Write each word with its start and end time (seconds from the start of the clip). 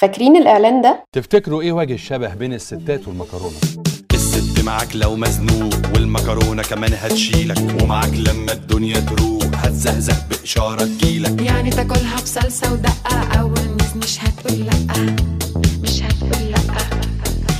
فاكرين 0.00 0.36
الإعلان 0.36 0.82
ده؟ 0.82 1.04
تفتكروا 1.12 1.62
إيه 1.62 1.72
وجه 1.72 1.94
الشبه 1.94 2.34
بين 2.34 2.52
الستات 2.52 3.08
والمكرونة؟ 3.08 3.56
الست 4.14 4.64
معاك 4.64 4.88
لو 4.96 5.16
مزنوق 5.16 5.74
والمكرونة 5.94 6.62
كمان 6.62 6.92
هتشيلك 6.92 7.82
ومعاك 7.82 8.12
لما 8.14 8.52
الدنيا 8.52 9.00
تروق 9.00 9.44
هتزهزه 9.54 10.16
بإشارة 10.30 10.84
تجيلك. 10.84 11.42
يعني 11.42 11.70
تاكلها 11.70 12.16
بصلصة 12.16 12.72
ودقة 12.72 13.16
أول 13.40 13.50
مز 13.80 13.96
مش 14.04 14.18
هتقول 14.24 14.66
لأ 14.66 14.72
مش 15.82 16.02
هتقول 16.02 16.50
لأ 16.50 16.58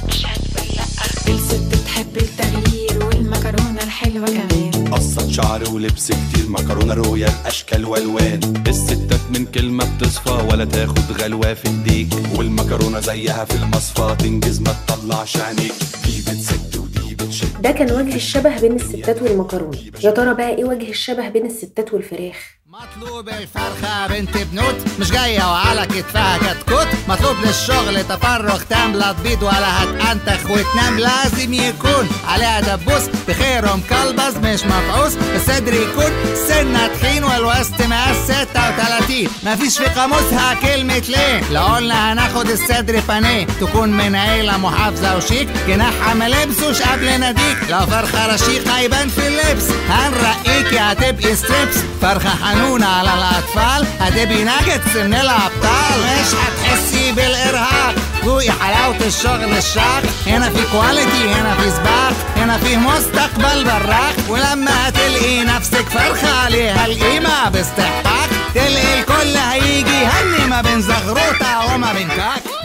مش 0.08 0.26
هتقول 0.26 0.68
لأ. 0.76 1.34
الست 1.34 1.74
تحب 1.86 2.16
التغيير 2.16 3.04
والمكرونة 3.06 3.82
الحلوة 3.82 4.26
كمان. 4.26 4.75
قصة 4.96 5.30
شعر 5.30 5.70
ولبس 5.74 6.12
كتير 6.12 6.48
مكرونة 6.48 6.94
رويال 6.94 7.32
أشكال 7.46 7.84
وألوان. 7.84 8.40
الستات 8.68 9.20
من 9.30 9.46
كلمة 9.46 9.96
بتصفى 9.96 10.30
ولا 10.30 10.64
تاخد 10.64 11.12
غلوة 11.22 11.54
في 11.54 11.68
ايديك. 11.68 12.08
والمكرونة 12.38 13.00
زيها 13.00 13.44
في 13.44 13.54
المصفى 13.54 14.16
تنجز 14.18 14.60
ما 14.60 14.74
تطلعش 14.86 15.36
عينيك 15.36 15.72
دي 16.04 16.20
بتسد 16.20 16.76
ودي 16.76 17.14
بتشد. 17.14 17.62
ده 17.62 17.70
كان 17.70 17.92
وجه 17.92 18.14
الشبه 18.14 18.60
بين 18.60 18.72
الستات 18.72 19.22
والمكرونة. 19.22 19.78
يا 20.04 20.10
ترى 20.10 20.34
بقى 20.34 20.56
إيه 20.56 20.64
وجه 20.64 20.90
الشبه 20.90 21.28
بين 21.28 21.46
الستات 21.46 21.94
والفراخ؟ 21.94 22.36
مطلوب 22.82 23.28
الفرخة 23.28 24.06
بنت 24.06 24.36
بنوت 24.38 24.74
مش 25.00 25.10
جاية 25.10 25.50
وعلى 25.50 25.86
كتفها 25.86 26.38
كتكوت 26.38 26.86
مطلوب 27.08 27.36
للشغل 27.44 28.04
تفرغ 28.04 28.62
تام 28.62 28.92
لا 28.92 29.12
تبيض 29.12 29.42
ولا 29.42 29.82
هتأنتخ. 29.82 30.50
وتنام 30.50 30.98
لازم 30.98 31.52
يكون 31.52 32.08
عليها 32.28 32.60
دبوس 32.60 33.02
بخير 33.28 33.64
ومكلبز 33.72 34.36
مش 34.36 34.64
مفعوس. 34.64 35.12
الصدر 35.36 35.74
يكون 35.74 36.10
سنة 36.48 36.86
تخين 36.86 37.24
والوسط 37.24 37.80
مقاس 37.82 38.16
36 38.26 39.28
مفيش 39.46 39.78
في 39.78 39.84
قاموسها 39.84 40.54
كلمة 40.62 40.98
ليه. 40.98 41.42
لو 41.52 41.62
قلنا 41.62 42.12
هناخد 42.12 42.48
الصدر 42.48 43.00
پانيه 43.08 43.46
تكون 43.60 43.88
من 43.88 44.14
عيلة 44.16 44.56
محافظة 44.56 45.16
وشيك. 45.16 45.48
جناحها 45.68 46.14
ملبسوش 46.14 46.82
قبل 46.82 47.20
ناديك. 47.20 47.58
لو 47.70 47.80
فرخة 47.80 48.34
رشيقة 48.34 48.78
يبان 48.78 49.08
في 49.08 49.28
اللبس. 49.28 49.64
هنرقيكي 49.90 50.78
هتبقي 50.78 51.36
strips 51.36 51.76
فرخة 52.02 52.30
حنونة 52.66 52.86
على 52.86 53.14
الأطفال 53.14 53.86
هتبقي 54.00 54.44
ناجتس 54.44 54.96
من 54.96 55.14
الأبطال. 55.14 56.00
مش 56.02 56.34
هتحسي 56.34 57.12
بالإرهاق. 57.12 57.94
ذوقي 58.24 58.50
حلاوة 58.50 59.06
الشغل 59.06 59.56
الشاق. 59.56 60.02
هنا 60.26 60.50
في 60.50 60.62
quality 60.72 61.34
هنا 61.34 61.54
في 61.54 61.70
سباق 61.70 62.12
هنا 62.36 62.58
في 62.58 62.76
مستقبل 62.76 63.64
براق. 63.64 64.14
ولما 64.28 64.88
هتلقي 64.88 65.44
نفسك 65.44 65.88
فرخة 65.88 66.40
عليها 66.44 66.86
القيمة 66.86 67.48
باستحقاق 67.48 68.28
تلقي 68.54 69.00
الكل 69.00 69.36
هيجي 69.36 70.02
يهني 70.02 70.46
ما 70.50 70.62
بين 70.62 70.82
زغروطة 70.82 71.74
وما 71.74 71.92
بين 71.92 72.08
كاك. 72.08 72.55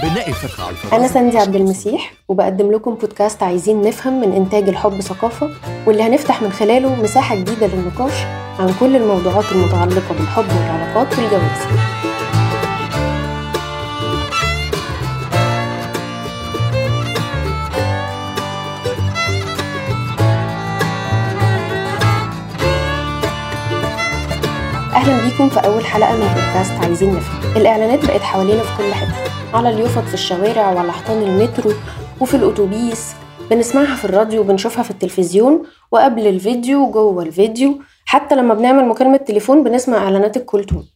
أنا 0.94 1.08
ساندي 1.08 1.38
عبد 1.38 1.56
المسيح 1.56 2.14
وبقدم 2.28 2.72
لكم 2.72 2.94
بودكاست 2.94 3.44
عايزين 3.44 3.82
نفهم 3.82 4.22
من 4.22 4.34
إنتاج 4.34 4.70
الحب 4.70 5.02
ثقافة 5.02 5.50
واللي 5.88 6.04
هنفتح 6.04 6.42
من 6.42 6.52
خلاله 6.52 6.96
مساحة 7.04 7.36
جديدة 7.36 7.68
للنقاش 7.68 8.14
عن 8.60 8.74
كل 8.80 8.96
الموضوعات 8.96 9.52
المتعلقة 9.52 10.14
بالحب 10.20 10.46
والعلاقات 10.50 11.20
والجواز. 11.20 11.62
أهلا 24.94 25.24
بيكم 25.30 25.50
في 25.50 25.60
أول 25.60 25.86
حلقة 25.86 26.14
من 26.14 26.28
بودكاست 26.28 26.72
عايزين 26.72 27.16
نفهم. 27.16 27.58
الإعلانات 27.58 28.06
بقت 28.06 28.22
حوالينا 28.22 28.64
في 28.64 28.78
كل 28.78 28.94
حتة. 28.94 29.41
على 29.54 29.70
اليوفط 29.70 30.04
في 30.04 30.14
الشوارع 30.14 30.72
وعلى 30.72 30.92
حيطان 30.92 31.24
المترو 31.24 31.72
وفي 32.22 32.34
الأتوبيس. 32.38 33.14
بنسمعها 33.50 33.96
في 33.96 34.06
الراديو 34.06 34.42
وبنشوفها 34.42 34.84
في 34.84 34.92
التلفزيون 34.92 35.64
وقبل 35.92 36.28
الفيديو 36.28 36.88
وجوه 36.88 37.24
الفيديو. 37.24 37.80
حتى 38.06 38.36
لما 38.36 38.54
بنعمل 38.54 38.88
مكالمة 38.88 39.18
تليفون 39.18 39.64
بنسمع 39.64 39.98
إعلانات 39.98 40.38
الكولتون 40.38 40.88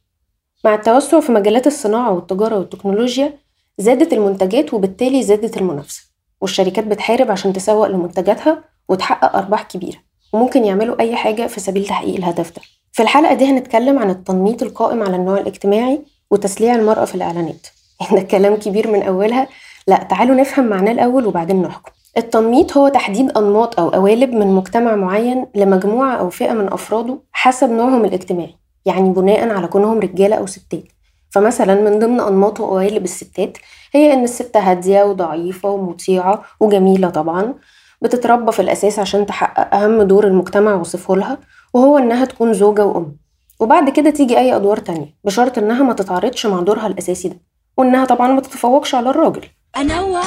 مع 0.65 0.73
التوسع 0.73 1.19
في 1.19 1.31
مجالات 1.31 1.67
الصناعة 1.67 2.13
والتجارة 2.13 2.57
والتكنولوجيا 2.57 3.33
زادت 3.77 4.13
المنتجات 4.13 4.73
وبالتالي 4.73 5.23
زادت 5.23 5.57
المنافسة. 5.57 6.03
والشركات 6.41 6.83
بتحارب 6.87 7.31
عشان 7.31 7.53
تسوق 7.53 7.87
لمنتجاتها 7.87 8.63
وتحقق 8.89 9.35
أرباح 9.35 9.63
كبيرة 9.63 9.97
وممكن 10.33 10.65
يعملوا 10.65 10.99
أي 10.99 11.15
حاجة 11.15 11.47
في 11.47 11.59
سبيل 11.59 11.85
تحقيق 11.85 12.15
الهدف 12.15 12.55
ده. 12.55 12.61
في 12.91 13.03
الحلقة 13.03 13.33
دي 13.33 13.45
هنتكلم 13.45 13.99
عن 13.99 14.09
التنميط 14.09 14.63
القائم 14.63 15.03
على 15.03 15.15
النوع 15.15 15.37
الاجتماعي 15.37 16.01
وتسليع 16.31 16.75
المرأة 16.75 17.05
في 17.05 17.15
الإعلانات. 17.15 17.67
ده 18.11 18.21
كلام 18.21 18.55
كبير 18.55 18.91
من 18.91 19.03
أولها. 19.03 19.47
لا 19.87 19.97
تعالوا 19.97 20.35
نفهم 20.35 20.67
معناه 20.67 20.91
الأول 20.91 21.25
وبعدين 21.25 21.61
نحكم. 21.61 21.91
التنميط 22.17 22.77
هو 22.77 22.87
تحديد 22.87 23.37
أنماط 23.37 23.79
أو 23.79 23.89
قوالب 23.89 24.33
من 24.33 24.47
مجتمع 24.47 24.95
معين 24.95 25.45
لمجموعة 25.55 26.15
أو 26.15 26.29
فئة 26.29 26.53
من 26.53 26.73
أفراده 26.73 27.17
حسب 27.31 27.69
نوعهم 27.69 28.05
الاجتماعي 28.05 28.55
يعني 28.85 29.09
بناء 29.09 29.49
على 29.49 29.67
كونهم 29.67 29.99
رجالة 29.99 30.35
أو 30.35 30.45
ستات. 30.45 30.83
فمثلا 31.29 31.75
من 31.89 31.99
ضمن 31.99 32.19
أنماط 32.19 32.59
وقوالب 32.59 33.03
الستات 33.03 33.57
هي 33.93 34.13
إن 34.13 34.23
الست 34.23 34.57
هادية 34.57 35.03
وضعيفة 35.03 35.69
ومطيعة 35.69 36.41
وجميلة 36.59 37.09
طبعا 37.09 37.53
بتتربى 38.01 38.51
في 38.51 38.61
الأساس 38.61 38.99
عشان 38.99 39.25
تحقق 39.25 39.75
أهم 39.75 40.01
دور 40.01 40.27
المجتمع 40.27 40.75
وصفه 40.75 41.15
لها 41.15 41.37
وهو 41.73 41.97
إنها 41.97 42.25
تكون 42.25 42.53
زوجة 42.53 42.85
وأم. 42.85 43.17
وبعد 43.59 43.89
كده 43.89 44.09
تيجي 44.09 44.37
أي 44.37 44.55
أدوار 44.55 44.77
تانية 44.77 45.15
بشرط 45.23 45.57
إنها 45.57 45.83
ما 45.83 45.93
تتعارضش 45.93 46.45
مع 46.45 46.59
دورها 46.61 46.87
الأساسي 46.87 47.29
ده. 47.29 47.37
وإنها 47.77 48.05
طبعا 48.05 48.27
ما 48.27 48.41
تتفوقش 48.41 48.95
على 48.95 49.09
الراجل. 49.09 49.41
أنوع 49.77 50.21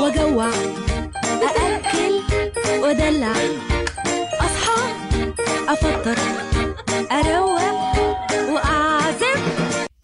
وجوع 0.00 0.48
أأكل 1.42 2.20
ودلع 2.82 3.32
أصحى 4.40 4.92
أفطر 5.68 6.18
أروق 7.12 7.60
وأعزم. 8.52 9.40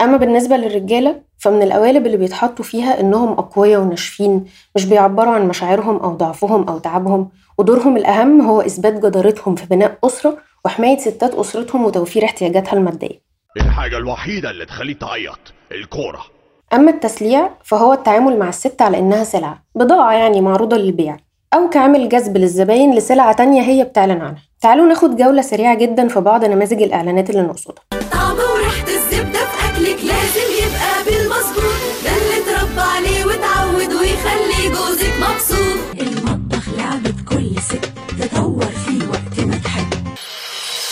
أما 0.01 0.17
بالنسبة 0.17 0.57
للرجالة 0.57 1.23
فمن 1.39 1.63
القوالب 1.63 2.07
اللي 2.07 2.17
بيتحطوا 2.17 2.65
فيها 2.65 3.01
إنهم 3.01 3.33
أقوياء 3.33 3.81
وناشفين 3.81 4.45
مش 4.77 4.85
بيعبروا 4.85 5.33
عن 5.33 5.49
مشاعرهم 5.49 5.97
أو 5.97 6.15
ضعفهم 6.15 6.69
أو 6.69 6.79
تعبهم. 6.79 7.31
ودورهم 7.59 7.97
الأهم 7.97 8.41
هو 8.41 8.61
إثبات 8.61 8.93
جدارتهم 8.93 9.55
في 9.55 9.67
بناء 9.67 9.99
أسرة 10.05 10.39
وحماية 10.65 10.99
ستات 10.99 11.35
أسرتهم 11.35 11.85
وتوفير 11.85 12.25
احتياجاتها 12.25 12.73
المادية. 12.73 13.21
الحاجة 13.57 13.97
الوحيدة 13.97 14.51
اللي 14.51 14.67
تخليه 14.67 14.95
تعيط 14.95 15.39
الكورة. 15.73 16.40
أما 16.73 16.91
التسليع 16.91 17.51
فهو 17.65 17.93
التعامل 17.93 18.39
مع 18.39 18.49
الست 18.49 18.83
على 18.83 18.99
إنها 18.99 19.25
سلعة 19.25 19.63
بضاعة 19.75 20.13
يعني 20.13 20.41
معروضة 20.41 20.77
للبيع 20.77 21.17
أو 21.55 21.69
كعامل 21.69 22.09
جذب 22.09 22.37
للزباين 22.37 22.95
لسلعة 22.95 23.33
تانية 23.33 23.63
هي 23.63 23.85
بتعلن 23.85 24.21
عنها. 24.21 24.43
تعالوا 24.61 24.87
ناخد 24.87 25.17
جولة 25.17 25.43
سريعة 25.43 25.75
جدا 25.75 26.09
في 26.09 26.21
بعض 26.21 26.45
نماذج 26.45 26.83
الإعلانات 26.83 27.31
اللي 27.31 27.43
نقصدها. 27.43 27.83
طعم 28.13 28.37
وريحة 28.37 28.89
الزبدة 28.89 29.39
في 29.39 29.69
أكلك 29.69 30.05
لازم 30.05 30.49
يبقى 30.63 31.05
بالمظبوط. 31.07 31.81
ده 32.05 32.11
اللي 32.11 32.37
اتربى 32.43 32.81
عليه 32.81 33.25
واتعود 33.25 33.93
ويخلي 33.95 34.69
جوزك 34.69 35.13
مبسوط. 35.21 35.79
المطبخ 36.01 36.69
لعبة 36.79 37.15
كل 37.31 37.63
ست 37.63 37.91
تدور 38.21 38.65
فيه 38.67 39.09
وقت 39.09 39.47
ما 39.47 39.57
تحب. 39.65 39.93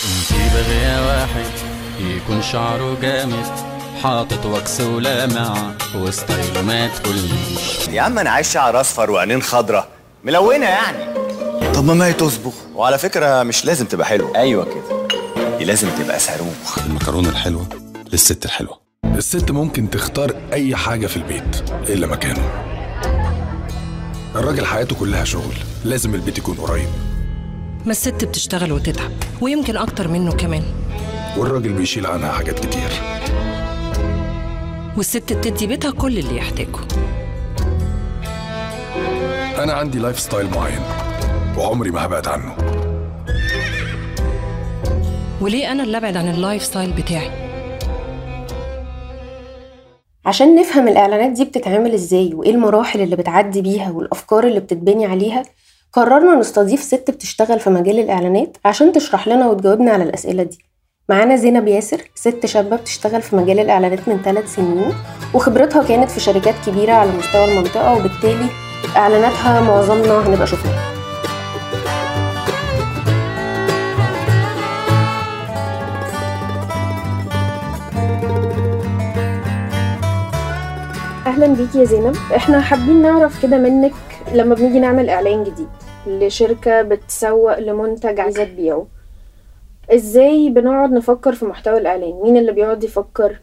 انتي 0.05 0.41
بغية 0.55 1.07
واحد 1.07 1.51
يكون 1.99 2.41
شعره 2.41 2.97
جامد. 3.01 3.78
حاطط 4.03 4.45
وكس 4.45 4.81
ولامع 4.81 5.73
وستايله 5.95 6.61
ما 6.61 6.87
تقوليش 6.87 7.87
يا 7.91 8.01
عم 8.01 8.19
أنا 8.19 8.29
عايز 8.29 8.51
شعر 8.51 8.81
أصفر 8.81 9.11
وعينين 9.11 9.41
خضرة. 9.41 9.87
ملونة 10.23 10.65
يعني. 10.65 11.13
طب 11.73 11.85
ما 11.85 11.93
ما 11.93 12.05
هي 12.05 12.13
تصبغ 12.13 12.53
وعلى 12.75 12.97
فكرة 12.97 13.43
مش 13.43 13.65
لازم 13.65 13.85
تبقى 13.85 14.07
حلوة. 14.07 14.35
أيوه 14.35 14.65
كده. 14.65 15.07
دي 15.57 15.65
لازم 15.65 15.89
تبقى 15.89 16.19
صاروخ. 16.19 16.79
المكرونة 16.85 17.29
الحلوة 17.29 17.67
للست 18.11 18.45
الحلوة. 18.45 18.79
الست 19.05 19.51
ممكن 19.51 19.89
تختار 19.89 20.35
أي 20.53 20.75
حاجة 20.75 21.07
في 21.07 21.17
البيت 21.17 21.63
إلا 21.89 22.07
مكانه. 22.07 22.49
الراجل 24.35 24.65
حياته 24.65 24.95
كلها 24.95 25.23
شغل. 25.23 25.55
لازم 25.85 26.15
البيت 26.15 26.37
يكون 26.37 26.55
قريب. 26.55 26.89
ما 27.85 27.91
الست 27.91 28.25
بتشتغل 28.25 28.71
وتتعب 28.71 29.11
ويمكن 29.41 29.77
أكتر 29.77 30.07
منه 30.07 30.31
كمان. 30.31 30.63
والراجل 31.37 31.73
بيشيل 31.73 32.05
عنها 32.05 32.31
حاجات 32.31 32.59
كتير. 32.65 32.89
والست 34.99 35.33
بتدي 35.33 35.67
بيتها 35.67 35.91
كل 35.91 36.17
اللي 36.17 36.37
يحتاجه. 36.37 36.79
أنا 39.63 39.73
عندي 39.73 39.99
lifestyle 39.99 40.49
معين 40.49 40.81
وعمري 41.57 41.91
ما 41.91 42.05
هبعد 42.05 42.27
عنه. 42.27 42.55
وليه 45.41 45.71
أنا 45.71 45.83
اللي 45.83 45.97
أبعد 45.97 46.17
عن 46.17 46.27
ال 46.27 46.34
life 46.34 46.63
style 46.63 46.91
بتاعي؟ 46.91 47.31
عشان 50.25 50.55
نفهم 50.55 50.87
الإعلانات 50.87 51.31
دي 51.31 51.45
بتتعمل 51.45 51.93
إزاي 51.93 52.33
وإيه 52.33 52.51
المراحل 52.51 53.01
اللي 53.01 53.15
بتعدي 53.15 53.61
بيها 53.61 53.91
والأفكار 53.91 54.47
اللي 54.47 54.59
بتتبني 54.59 55.05
عليها 55.05 55.43
قررنا 55.93 56.35
نستضيف 56.35 56.83
ست 56.83 57.11
بتشتغل 57.11 57.59
في 57.59 57.69
مجال 57.69 57.99
الإعلانات 57.99 58.57
عشان 58.65 58.91
تشرح 58.91 59.27
لنا 59.27 59.47
وتجاوبنا 59.47 59.91
على 59.91 60.03
الأسئلة 60.03 60.43
دي. 60.43 60.68
معانا 61.09 61.35
زينب 61.35 61.67
ياسر 61.67 62.01
ست 62.15 62.45
شابة 62.45 62.75
بتشتغل 62.75 63.21
في 63.21 63.35
مجال 63.35 63.59
الإعلانات 63.59 64.07
من 64.07 64.21
ثلاث 64.25 64.55
سنين 64.55 64.93
وخبرتها 65.33 65.83
كانت 65.83 66.11
في 66.11 66.19
شركات 66.19 66.55
كبيرة 66.65 66.91
على 66.93 67.11
مستوى 67.11 67.45
المنطقة 67.51 67.93
وبالتالي 67.93 68.45
إعلاناتها 68.95 69.61
معظمنا 69.61 70.27
هنبقى 70.27 70.47
شفناها 70.47 70.89
أهلا 81.27 81.47
بيكي 81.47 81.79
يا 81.79 81.83
زينب. 81.85 82.15
إحنا 82.35 82.61
حابين 82.61 83.01
نعرف 83.01 83.41
كده 83.43 83.57
منك 83.57 83.93
لما 84.33 84.55
بنيجي 84.55 84.79
نعمل 84.79 85.09
إعلان 85.09 85.43
جديد 85.43 85.67
لشركة 86.07 86.81
بتسوق 86.81 87.59
لمنتج 87.59 88.19
عايزة 88.19 88.43
تبيعه. 88.43 88.87
إزاي 89.93 90.49
بنقعد 90.49 90.91
نفكر 90.91 91.33
في 91.35 91.45
محتوى 91.45 91.77
الإعلان؟ 91.77 92.13
مين 92.23 92.37
اللي 92.37 92.51
بيقعد 92.51 92.83
يفكر؟ 92.83 93.39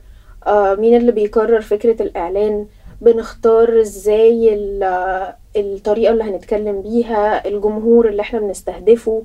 آه 0.47 0.75
مين 0.75 0.97
اللي 0.97 1.13
بيقرر 1.13 1.61
فكرة 1.61 2.03
الإعلان؟ 2.03 2.67
بنختار 3.01 3.81
إزاي 3.81 4.55
ال- 4.55 5.35
الطريقة 5.57 6.13
اللي 6.13 6.25
هنتكلم 6.25 6.83
بيها 6.83 7.49
الجمهور 7.49 8.09
اللي 8.09 8.23
إحنا 8.23 8.41
بنستهدفه؟ 8.41 9.23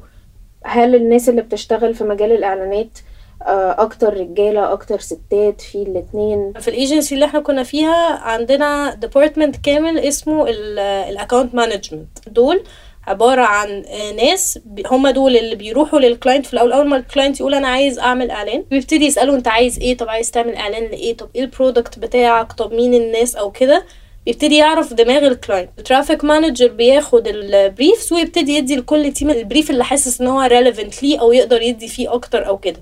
هل 0.63 0.95
الناس 0.95 1.29
اللي 1.29 1.41
بتشتغل 1.41 1.93
في 1.95 2.03
مجال 2.03 2.31
الإعلانات 2.31 2.99
آه، 3.47 3.81
أكتر 3.81 4.13
رجالة 4.13 4.73
أكتر 4.73 4.99
ستات 4.99 5.61
في 5.61 5.75
الاتنين؟ 5.83 6.53
في 6.59 6.67
الإيجنسي 6.67 7.15
اللي 7.15 7.25
إحنا 7.25 7.39
كنا 7.39 7.63
فيها 7.63 8.17
عندنا 8.19 8.93
department 8.95 9.55
كامل 9.55 9.97
اسمه 9.99 10.45
ال 10.49 10.62
account 10.62 11.55
management 11.55 12.07
دول 12.27 12.63
عبارة 13.11 13.41
عن 13.41 13.83
ناس 14.15 14.59
هم 14.91 15.07
دول 15.09 15.37
اللي 15.37 15.55
بيروحوا 15.55 15.99
لل 15.99 16.11
client 16.11 16.45
في 16.45 16.53
الأول. 16.53 16.71
أول 16.71 16.87
ما 16.87 16.97
ال 16.97 17.03
client 17.03 17.39
يقول 17.39 17.53
أنا 17.53 17.67
عايز 17.67 17.99
أعمل 17.99 18.31
إعلان 18.31 18.63
بيبتدي 18.71 19.05
يسألوا 19.05 19.35
أنت 19.35 19.47
عايز 19.47 19.79
إيه؟ 19.79 19.97
طب 19.97 20.09
عايز 20.09 20.31
تعمل 20.31 20.55
إعلان 20.55 20.83
لإيه؟ 20.83 21.17
طب 21.17 21.29
إيه 21.35 21.41
ال 21.41 21.48
product 21.48 21.99
بتاعك؟ 21.99 22.53
طب 22.53 22.73
مين 22.73 22.93
الناس؟ 22.93 23.35
أو 23.35 23.51
كده. 23.51 23.85
بيبتدي 24.25 24.57
يعرف 24.57 24.93
دماغ 24.93 25.27
ال 25.27 25.33
client 25.33 25.69
ال 25.79 25.85
traffic 25.85 26.23
manager 26.23 26.67
بياخد 26.67 27.27
ال 27.27 27.39
briefs 27.39 28.13
ويبتدي 28.13 28.55
يدي 28.55 28.75
لكل 28.75 29.13
team 29.13 29.29
ال 29.29 29.36
brief 29.36 29.69
اللي 29.71 29.83
حاسس 29.83 30.21
إن 30.21 30.27
هو 30.27 30.41
relevant 30.41 31.03
ليه 31.03 31.19
أو 31.21 31.31
يقدر 31.31 31.61
يدي 31.61 31.87
فيه 31.87 32.13
أكتر 32.13 32.47
أو 32.47 32.57
كده. 32.57 32.81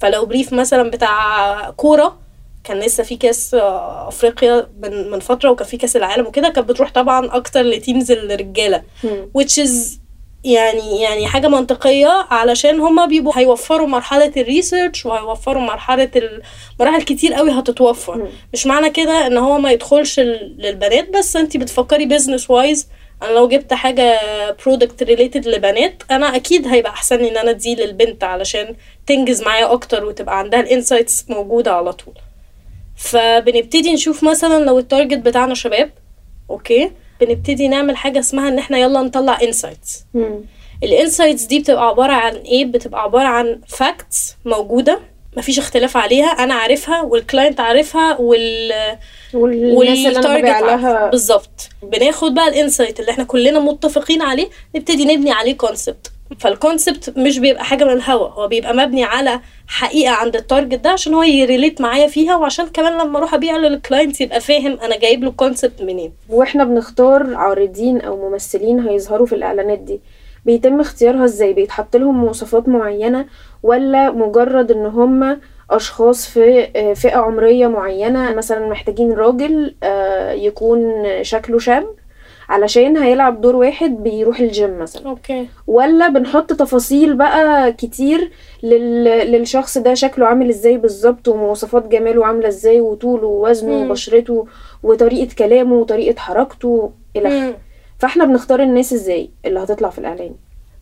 فلو 0.00 0.26
brief 0.26 0.52
مثلا 0.52 0.90
بتاع 0.90 1.70
كورة 1.70 2.18
كان 2.64 2.78
لسه 2.78 3.02
في 3.04 3.16
كاس 3.16 3.54
افريقيا 4.08 4.68
من 4.82 5.10
من 5.10 5.20
فترة 5.20 5.50
وكان 5.50 5.66
في 5.68 5.76
كاس 5.76 5.96
العالم 5.96 6.26
وكده 6.26 6.48
كانت 6.48 6.68
بتروح 6.68 6.90
طبعا 6.92 7.36
أكتر 7.36 7.62
ل 7.62 7.70
teams 7.70 8.10
الرجالة. 8.10 8.82
which 9.38 9.62
is 9.64 9.70
يعني 10.44 11.00
يعني 11.02 11.26
حاجة 11.26 11.48
منطقية 11.48 12.26
علشان 12.30 12.80
هما 12.80 13.06
بيبقوا 13.06 13.38
هيوفروا 13.38 13.86
مرحلة 13.86 14.32
ال 14.36 14.44
research 14.44 15.06
وهيوفروا 15.06 15.62
مرحلة 15.62 16.10
مراحل 16.80 17.02
كتير 17.02 17.34
قوي 17.34 17.50
هتتوفر. 17.50 18.28
مش 18.52 18.66
معنى 18.66 18.90
كده 18.90 19.26
إن 19.26 19.36
هو 19.38 19.58
ما 19.58 19.70
يدخلش 19.72 20.20
للبنات 20.20 21.08
بس 21.10 21.36
انت 21.36 21.56
بتفكري 21.56 22.06
business 22.06 22.50
wise 22.50 22.88
أنا 23.22 23.30
لو 23.32 23.48
جبت 23.48 23.74
حاجة 23.74 24.20
product 24.64 25.02
related 25.02 25.46
لبنات 25.48 26.02
أنا 26.10 26.36
أكيد 26.36 26.66
هيبقى 26.66 26.92
أحسن 26.92 27.16
لي 27.16 27.30
إن 27.30 27.36
أنا 27.36 27.50
أديه 27.50 27.74
للبنت 27.76 28.24
علشان 28.24 28.74
تنجز 29.06 29.42
معايا 29.42 29.72
أكتر 29.72 30.04
وتبقى 30.04 30.38
عندها 30.38 30.60
ال 30.60 30.67
insights 30.67 31.24
موجودة 31.28 31.72
على 31.74 31.92
طول. 31.92 32.14
فبنبتدي 33.00 33.92
نشوف 33.92 34.24
مثلا 34.24 34.64
لو 34.64 34.78
ال 34.78 34.84
target 34.84 35.18
بتاعنا 35.18 35.54
شباب 35.54 35.90
okay؟ 36.50 36.90
بنبتدي 37.20 37.68
نعمل 37.68 37.96
حاجة 37.96 38.18
اسمها 38.18 38.48
إن 38.48 38.58
إحنا 38.58 38.78
يلا 38.78 39.00
نطلع 39.02 39.38
insights 39.42 40.04
ال 40.82 40.89
insights 40.89 41.42
دي 41.42 41.58
بتبقى 41.58 41.86
عبارة 41.86 42.12
عن 42.12 42.34
إيه؟ 42.36 42.64
بتبقى 42.64 43.02
عبارة 43.02 43.26
عن 43.28 43.60
facts 43.68 44.36
موجودة 44.44 45.00
مفيش 45.36 45.58
اختلاف 45.58 45.96
عليها 45.96 46.26
أنا 46.26 46.54
عارفها 46.54 47.02
وال 47.02 47.17
client 47.17 47.60
عارفها 47.60 48.16
وال 48.20 48.72
والناس 49.34 49.98
اللي. 49.98 50.20
لها. 50.76 51.10
بالظبط. 51.10 51.68
بناخد 51.82 52.34
بقى 52.34 52.48
ال 52.48 52.55
insight 52.55 53.00
اللي 53.00 53.10
إحنا 53.10 53.24
كلنا 53.24 53.60
متفقين 53.60 54.22
عليه 54.22 54.48
نبتدي 54.76 55.04
نبني 55.04 55.32
عليه 55.32 55.56
concept 55.56 56.12
فال 56.38 56.56
concept 56.56 57.18
مش 57.18 57.38
بيبقى 57.38 57.64
حاجة 57.64 57.84
من 57.84 57.90
الهوا 57.92 58.28
هو 58.28 58.48
بيبقى 58.48 58.74
مبني 58.74 59.04
على 59.04 59.40
حقيقة 59.68 60.12
عند 60.14 60.36
ال 60.36 60.42
target 60.42 60.80
ده 60.80 60.90
عشان 60.90 61.14
هو 61.14 61.22
ي 61.22 61.30
relate 61.30 61.80
معايا 61.80 62.06
فيها 62.06 62.36
وعشان 62.36 62.66
كمان 62.66 62.92
لما 62.98 63.18
أروح 63.18 63.34
أبيع 63.34 63.56
لل 63.56 63.72
client 63.72 64.20
يبقى 64.20 64.40
فاهم 64.40 64.78
أنا 64.82 64.98
جايب 64.98 65.22
له 65.24 65.30
ال 65.30 65.37
concept 65.37 65.82
منين. 65.82 66.12
وإحنا 66.28 66.64
بنختار 66.64 67.34
عارضين 67.34 68.00
أو 68.00 68.30
ممثلين 68.30 68.80
هيظهروا 68.88 69.26
في 69.26 69.34
الإعلانات 69.34 69.78
دي. 69.78 70.00
بيتم 70.46 70.80
اختيارها 70.80 71.24
إزاي؟ 71.24 71.52
بيتحط 71.52 71.96
لهم 71.96 72.14
مواصفات 72.20 72.68
معينة 72.68 73.26
ولا 73.62 74.10
مجرد 74.10 74.70
إن 74.70 74.86
هم 74.86 75.40
أشخاص 75.70 76.26
في 76.26 76.66
فئة 76.94 77.16
عمرية 77.16 77.66
معينة؟ 77.66 78.34
مثلا 78.34 78.66
محتاجين 78.68 79.12
راجل 79.12 79.74
آه، 79.82 80.32
يكون 80.32 81.04
شكله 81.22 81.58
شاب 81.58 81.86
علشان 82.50 82.96
هيلعب 82.96 83.40
دور 83.40 83.56
واحد 83.56 84.02
بيروح 84.02 84.40
الجيم 84.40 84.78
مثلا. 84.78 85.06
Okay. 85.08 85.48
ولا 85.66 86.08
بنحط 86.08 86.52
تفاصيل 86.52 87.14
بقى 87.14 87.72
كتير 87.72 88.30
لل... 88.62 89.04
للشخص 89.04 89.78
ده 89.78 89.94
شكله 89.94 90.26
عامل 90.26 90.48
إزاي 90.48 90.76
بالظبط 90.78 91.28
ومواصفات 91.28 91.88
جماله 91.88 92.26
عاملة 92.26 92.48
إزاي 92.48 92.80
وطوله 92.80 93.26
ووزنه 93.26 93.72
مم. 93.72 93.90
وبشرته 93.90 94.46
وطريقة 94.82 95.34
كلامه 95.34 95.74
وطريقة 95.74 96.18
حركته 96.18 96.92
إلى 97.16 97.54
فإحنا 97.98 98.24
بنختار 98.24 98.62
الناس 98.62 98.92
إزاي 98.92 99.30
اللي 99.44 99.60
هتطلع 99.60 99.90
في 99.90 99.98
الإعلان. 99.98 100.34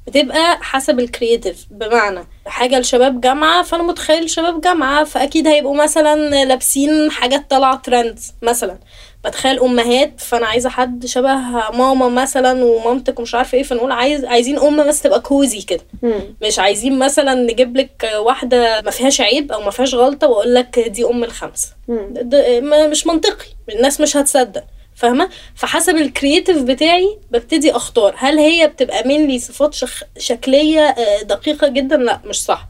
بتبقى 0.06 0.56
حسب 0.60 1.00
ال 1.00 1.07
creative 1.07 1.66
بمعنى 1.70 2.20
حاجة 2.46 2.78
لشباب 2.80 3.20
جامعة 3.20 3.62
فأنا 3.62 3.82
متخيل 3.82 4.30
شباب 4.30 4.60
جامعة 4.60 5.04
فأكيد 5.04 5.46
هيبقوا 5.46 5.76
مثلا 5.76 6.44
لابسين 6.44 7.10
حاجات 7.10 7.50
طالعة 7.50 7.76
ترند 7.82 8.18
مثلا. 8.42 8.78
بتخيل 9.24 9.60
أمهات 9.60 10.20
فأنا 10.20 10.46
عايزة 10.46 10.68
حد 10.70 11.06
شبه 11.06 11.34
ماما 11.70 12.08
مثلا 12.08 12.64
ومامتك 12.64 13.18
ومش 13.18 13.34
عارفة 13.34 13.56
إيه 13.58 13.62
فنقول 13.64 13.92
عايز 13.92 14.24
عايزين 14.24 14.58
أم 14.58 14.88
بس 14.88 15.02
تبقى 15.02 15.20
cozy 15.20 15.60
كده. 15.62 15.80
مش 16.42 16.58
عايزين 16.58 16.98
مثلا 16.98 17.34
نجيب 17.34 17.76
لك 17.76 18.10
واحدة 18.18 18.80
ما 18.80 18.90
فيهاش 18.90 19.20
عيب 19.20 19.52
أو 19.52 19.62
ما 19.62 19.70
فيهاش 19.70 19.94
غلطة 19.94 20.26
وأقول 20.28 20.54
لك 20.54 20.78
دي 20.78 21.04
ده 22.22 22.60
ما- 22.60 22.86
مش 22.86 23.06
منطقي. 23.06 23.46
الناس 23.76 24.00
مش 24.00 24.16
هتصدق. 24.16 24.64
فاهمة؟ 24.94 25.28
فحسب 25.54 25.96
ال 25.96 26.03
creative 26.03 26.62
بتاعي 26.62 27.18
ببتدي 27.30 27.70
أختار. 27.72 28.14
هل 28.18 28.38
هي 28.38 28.66
بتبقى 28.68 29.08
mainly 29.08 29.38
صفات 29.38 29.74
شخ... 29.74 30.02
شكلية 30.18 30.80
آه، 30.80 31.22
دقيقة 31.22 31.68
جدا؟ 31.68 31.96
لا 31.96 32.20
مش 32.24 32.42
صح. 32.42 32.66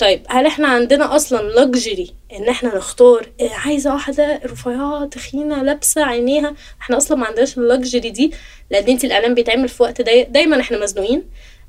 طيب 0.00 0.22
هل 0.28 0.46
إحنا 0.46 0.68
عندنا 0.68 1.16
أصلا 1.16 1.42
luxury 1.42 2.14
إن 2.36 2.48
إحنا 2.48 2.76
نختار؟ 2.76 3.26
آه، 3.40 3.50
عايزة 3.66 3.92
واحدة 3.92 4.40
رفيعة 4.44 5.04
تخينة 5.06 5.62
لابسة 5.62 6.04
عينيها. 6.04 6.54
إحنا 6.80 6.96
أصلا 6.96 7.16
ما 7.18 7.26
عندناش 7.26 7.58
ال 7.58 7.65
luxury 7.65 8.10
دي 8.10 8.32
لأن 8.70 8.84
انت 8.88 9.04
الإعلان 9.04 9.34
بيتعمل 9.34 9.68
في 9.68 9.82
وقت 9.82 10.02
ضيق 10.02 10.28
دايما 10.28 10.60
إحنا 10.60 10.82
مزنوقين. 10.82 11.22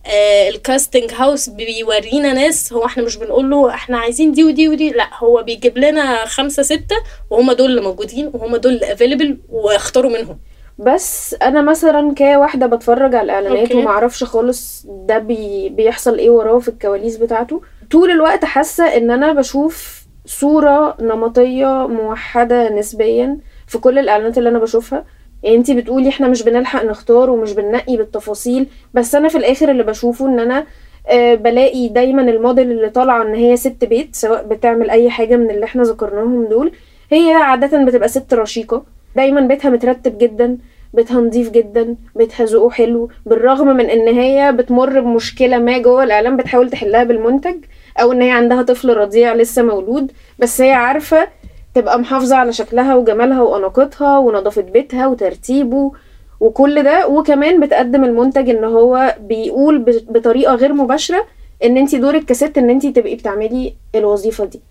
آه 0.06 0.50
ال 0.50 0.58
casting 0.58 1.12
house 1.14 1.50
بيورينا 1.50 2.34
ناس 2.34 2.74
هو 2.74 2.86
إحنا 2.86 3.04
مش 3.04 3.18
بنقول 3.18 3.50
له 3.50 3.70
إحنا 3.74 3.98
عايزين 3.98 4.32
دي 4.32 4.44
ودي 4.44 4.70
ودي 4.70 4.90
لا 4.90 5.10
هو 5.18 5.44
بيجيب 5.44 5.78
لنا 5.78 6.26
خمسة 6.26 6.64
ستة 6.64 6.96
وهم 7.30 7.52
دول 7.52 7.70
اللي 7.70 7.82
موجودين 7.82 8.32
وهم 8.34 8.56
دول 8.56 8.74
اللي 8.74 8.94
available 8.94 9.38
واختاروا 9.50 10.12
منهم. 10.12 10.40
بس 10.80 11.36
أنا 11.42 11.62
مثلا 11.62 12.16
كواحدة 12.18 12.66
بتفرج 12.66 13.16
على 13.16 13.26
الإعلانات. 13.26 13.76
ومعرفش 13.76 14.24
خالص 14.24 14.86
ده 14.88 15.18
بي 15.18 15.70
بيحصل 15.70 16.18
إيه 16.18 16.30
وراه 16.30 16.60
في 16.60 16.68
الكواليس 16.68 17.18
بتاعته. 17.18 17.62
طول 17.92 18.12
الوقت 18.12 18.46
حاسة 18.46 18.84
إن 18.98 19.12
أنا 19.12 19.34
بشوف 19.34 20.02
صورة 20.26 20.98
نمطية 21.02 21.88
موحدة 21.88 22.70
نسبيا 22.70 23.38
في 23.68 23.78
كل 23.78 24.00
الإعلانات 24.00 24.38
اللي 24.38 24.50
أنا 24.50 24.60
بشوفها. 24.60 25.06
يعني 25.44 25.56
أنتي 25.58 25.74
بتقولي 25.74 26.10
إحنا 26.10 26.28
مش 26.28 26.44
بنلحق 26.44 26.84
نختار 26.86 27.30
ومش 27.30 27.52
بننقي 27.54 27.98
بالتفاصيل 27.98 28.68
بس 28.94 29.16
أنا 29.16 29.28
في 29.28 29.38
الآخر 29.38 29.72
اللي 29.72 29.84
بشوفه 29.84 30.28
إن 30.28 30.40
أنا 30.40 30.66
آه، 31.08 31.36
بلاقي 31.36 31.88
دايما 31.88 32.22
الموديل 32.22 32.72
اللي 32.72 32.90
طالعة 32.90 33.22
إن 33.22 33.34
هي 33.36 33.58
ست 33.58 33.86
بيت 33.86 34.16
سواء 34.16 34.44
بتعمل 34.48 34.90
أي 34.90 35.10
حاجة 35.10 35.36
من 35.36 35.50
اللي 35.52 35.66
إحنا 35.66 35.84
ذكرناهم 35.84 36.46
دول. 36.46 36.72
هي 37.12 37.34
عادة 37.34 37.84
بتبقى 37.86 38.08
ست 38.08 38.34
رشيقة. 38.34 38.84
دايما 39.16 39.42
بيتها 39.42 39.70
مترتب 39.70 40.18
جدا 40.18 40.58
بيتها 40.94 41.22
نظيف 41.22 41.50
جدا 41.52 41.96
بيتها 42.16 42.46
ذوقه 42.46 42.70
حلو. 42.70 43.10
بالرغم 43.26 43.68
من 43.68 43.86
إن 43.86 44.08
هي 44.08 44.52
بتمر 44.52 45.00
بمشكلة 45.00 45.58
ما 45.58 45.78
جوه 45.78 46.04
الاعلام 46.04 46.38
بتحاول 46.38 46.70
تحلها 46.70 47.04
بالمنتج 47.04 47.56
أو 47.98 48.12
إن 48.12 48.22
هي 48.22 48.32
عندها 48.32 48.62
طفل 48.62 48.98
رضيع 48.98 49.34
لسه 49.34 49.64
مولود 49.64 50.12
بس 50.40 50.62
هي 50.62 50.72
عارفة 50.72 51.28
تبقى 51.76 52.00
محافظة 52.00 52.36
على 52.36 52.54
شكلها 52.54 52.96
وجمالها 52.96 53.42
وأناقتها 53.42 54.18
ونظافة 54.18 54.62
بيتها 54.62 55.08
وترتيبه 55.08 55.92
وكل 56.40 56.84
ده. 56.84 57.08
وكمان 57.08 57.60
بتقدم 57.60 58.04
المنتج 58.04 58.50
إن 58.50 58.64
هو 58.64 59.16
بيقول 59.20 59.80
بطريقة 60.10 60.56
غير 60.56 60.74
مباشرة 60.74 61.26
إن 61.64 61.78
انت 61.78 61.96
دورك 61.96 62.26
كست 62.26 62.58
إن 62.58 62.70
انت 62.70 62.86
تبقي 62.86 63.16
بتعملي 63.16 63.74
الوظيفة 63.96 64.46
دي. 64.46 64.62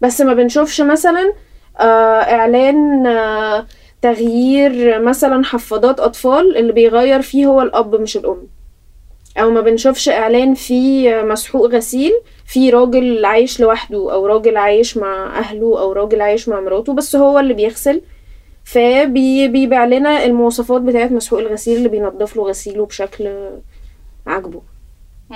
بس 0.00 0.20
ما 0.20 0.34
بنشوفش 0.34 0.80
مثلا 0.80 1.32
آه 1.80 2.20
إعلان 2.20 3.06
آه 3.06 3.66
تغيير 4.02 5.02
مثلا 5.02 5.44
حفاضات 5.44 6.00
أطفال 6.00 6.56
اللي 6.56 6.72
بيغير 6.72 7.22
فيه 7.22 7.46
هو 7.46 7.62
الأب 7.62 7.94
مش 8.00 8.16
الأم. 8.16 8.46
أو 9.38 9.50
ما 9.50 9.60
بنشوفش 9.60 10.08
إعلان 10.08 10.54
فيه 10.54 11.22
مسحوق 11.22 11.66
غسيل 11.66 12.12
في 12.46 12.70
راجل 12.70 13.24
عايش 13.24 13.60
لوحده 13.60 14.12
أو 14.12 14.26
راجل 14.26 14.56
عايش 14.56 14.96
مع 14.96 15.38
أهله 15.38 15.80
أو 15.80 15.92
راجل 15.92 16.20
عايش 16.20 16.48
مع 16.48 16.60
مراته 16.60 16.92
بس 16.94 17.16
هو 17.16 17.38
اللي 17.38 17.54
بيغسل. 17.54 18.02
فبيبيع 18.64 19.84
لنا 19.84 20.24
المواصفات 20.24 20.80
بتاعت 20.82 21.12
مسحوق 21.12 21.38
الغسيل 21.38 21.76
اللي 21.76 21.88
بينضف 21.88 22.36
له 22.36 22.42
غسيله 22.42 22.86
بشكل 22.86 23.48
عاجبه. 24.26 24.62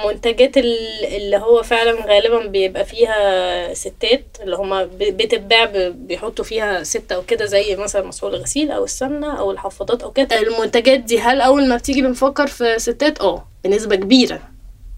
منتجات 0.05 0.57
ال- 0.57 1.05
اللي 1.17 1.37
هو 1.37 1.63
فعلا 1.63 2.07
غالبا 2.07 2.47
بيبقى 2.47 2.85
فيها 2.85 3.75
ستات 3.75 4.25
اللي 4.43 4.57
هما 4.57 4.89
بتتباع 5.01 5.65
بيحطوا 5.91 6.45
فيها 6.45 6.83
ست 6.83 7.13
أو 7.13 7.23
كده 7.23 7.45
زي 7.45 7.77
مثلا 7.77 8.07
مسحوق 8.07 8.31
الغسيل 8.31 8.71
أو 8.71 8.85
السمنة 8.85 9.39
أو 9.39 9.51
الحفاضات 9.51 10.03
أو 10.03 10.11
كده. 10.13 10.39
المنتجات 10.41 11.01
دي 11.01 11.21
هل 11.21 11.41
أول 11.41 11.69
ما 11.69 11.77
بتيجي 11.77 12.03
بنفكر 12.03 12.47
في 12.47 12.79
ستات؟ 12.79 13.21
آه 13.21 13.49
بنسبة 13.65 13.97
كبيرة. 13.97 14.41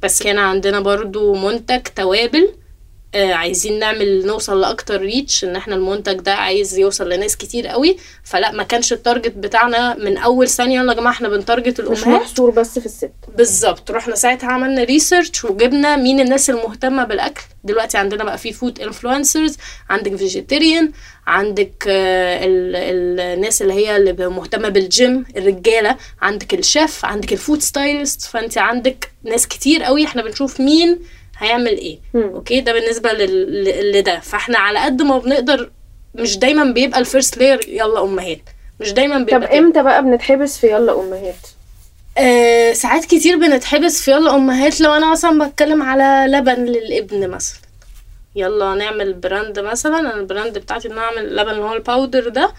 بس 0.03 0.23
كان 0.23 0.39
عندنا 0.39 0.81
برضو 0.81 1.35
منتج 1.35 1.81
توابل 1.97 2.55
آه 3.15 3.33
عايزين 3.33 3.79
نعمل 3.79 4.27
نوصل 4.27 4.61
لأكتر 4.61 5.01
reach 5.01 5.45
إن 5.45 5.57
إحنا 5.57 5.75
المنتج 5.75 6.13
ده 6.21 6.35
عايز 6.35 6.79
يوصل 6.79 7.09
لناس 7.09 7.37
كتير 7.37 7.67
قوي. 7.67 7.97
فلا 8.25 8.53
ما 8.53 8.63
كانش 8.63 8.93
ال 8.93 8.98
target 8.98 9.33
بتاعنا 9.37 9.95
من 9.95 10.19
أول 10.19 10.49
ثانية. 10.49 10.81
يلا 10.81 10.93
يا 10.93 10.97
جماعة 10.99 11.13
إحنا 11.13 11.29
بن 11.29 11.42
target 11.42 11.81
مش 11.81 12.03
الامهات 12.03 12.23
محصور 12.23 12.51
بس 12.51 12.79
في 12.79 12.87
الست. 12.87 13.11
بالظبط. 13.37 13.91
رحنا 13.91 14.15
ساعتها 14.15 14.47
عملنا 14.49 14.85
research 14.85 15.45
وجبنا 15.45 15.97
مين 15.97 16.21
الناس 16.21 16.51
المهتمة 16.51 17.05
بالأكل. 17.05 17.43
دلوقتي 17.65 17.99
عندنا 17.99 18.25
بقى 18.25 18.39
في 18.39 18.53
food 18.53 18.81
influencers 18.81 19.57
عندك 19.91 20.17
vegetarian 20.17 20.93
عندك 21.27 21.85
آه، 21.89 22.45
ال- 22.45 22.77
ال- 22.77 23.21
الناس 23.21 23.63
اللي 23.63 23.73
هي 23.73 23.97
اللي 23.97 24.29
مهتمة 24.29 24.69
بالجيم 24.69 25.25
الرجالة 25.37 25.97
عندك 26.23 26.55
الشيف 26.55 27.05
عندك 27.05 27.33
ال 27.33 27.39
food 27.39 27.63
stylist 27.63 28.23
فأنت 28.23 28.59
عندك 28.59 29.11
ناس 29.25 29.49
كتير 29.49 29.83
قوي. 29.83 30.05
إحنا 30.05 30.23
بنشوف 30.23 30.61
مين 30.61 30.99
هيعمل 31.39 31.67
إيه؟ 31.79 31.99
okay 32.15 32.61
ده 32.61 32.73
بالنسبة 32.73 33.13
لل- 33.13 33.93
لده. 33.93 34.21
فاحنا 34.21 34.59
على 34.59 34.79
قد 34.79 35.03
ما 35.03 35.19
بنقدر 35.19 35.71
مش 36.15 36.39
دايما 36.39 36.65
بيبقى 36.73 37.01
ال 37.01 37.07
first 37.07 37.39
layer 37.39 37.69
يلا 37.69 38.03
أمهات. 38.03 38.41
مش 38.81 38.93
دايما 38.93 39.19
بيبقى 39.19 39.41
طب 39.41 39.47
كده. 39.47 39.59
إمتى 39.59 39.83
بقى 39.83 40.03
بنتحبس 40.03 40.59
في 40.59 40.67
يلا 40.67 41.01
أمهات؟ 41.01 41.35
آه 42.19 42.73
ساعات 42.73 43.05
كتير 43.05 43.37
بنتحبس 43.37 44.03
في 44.03 44.11
يلا 44.11 44.35
أمهات 44.35 44.81
لو 44.81 44.93
أنا 44.95 45.11
مثلا 45.13 45.47
بتكلم 45.49 45.83
على 45.83 46.33
لبن 46.37 46.65
للابن 46.65 47.29
مثلا. 47.31 47.59
يلا 48.37 48.75
نعمل 48.75 49.13
brand 49.13 49.59
مثلا 49.59 49.99
أنا 50.01 50.15
ال 50.15 50.22
brand 50.22 50.59
بتاعتي 50.59 50.89
إن 50.89 50.93
أنا 50.93 51.01
أعمل 51.03 51.37
لبن 51.37 51.51
اللي 51.51 51.63
هو 51.63 51.73
ال 51.75 51.82
powder 51.82 52.29
ده 52.29 52.53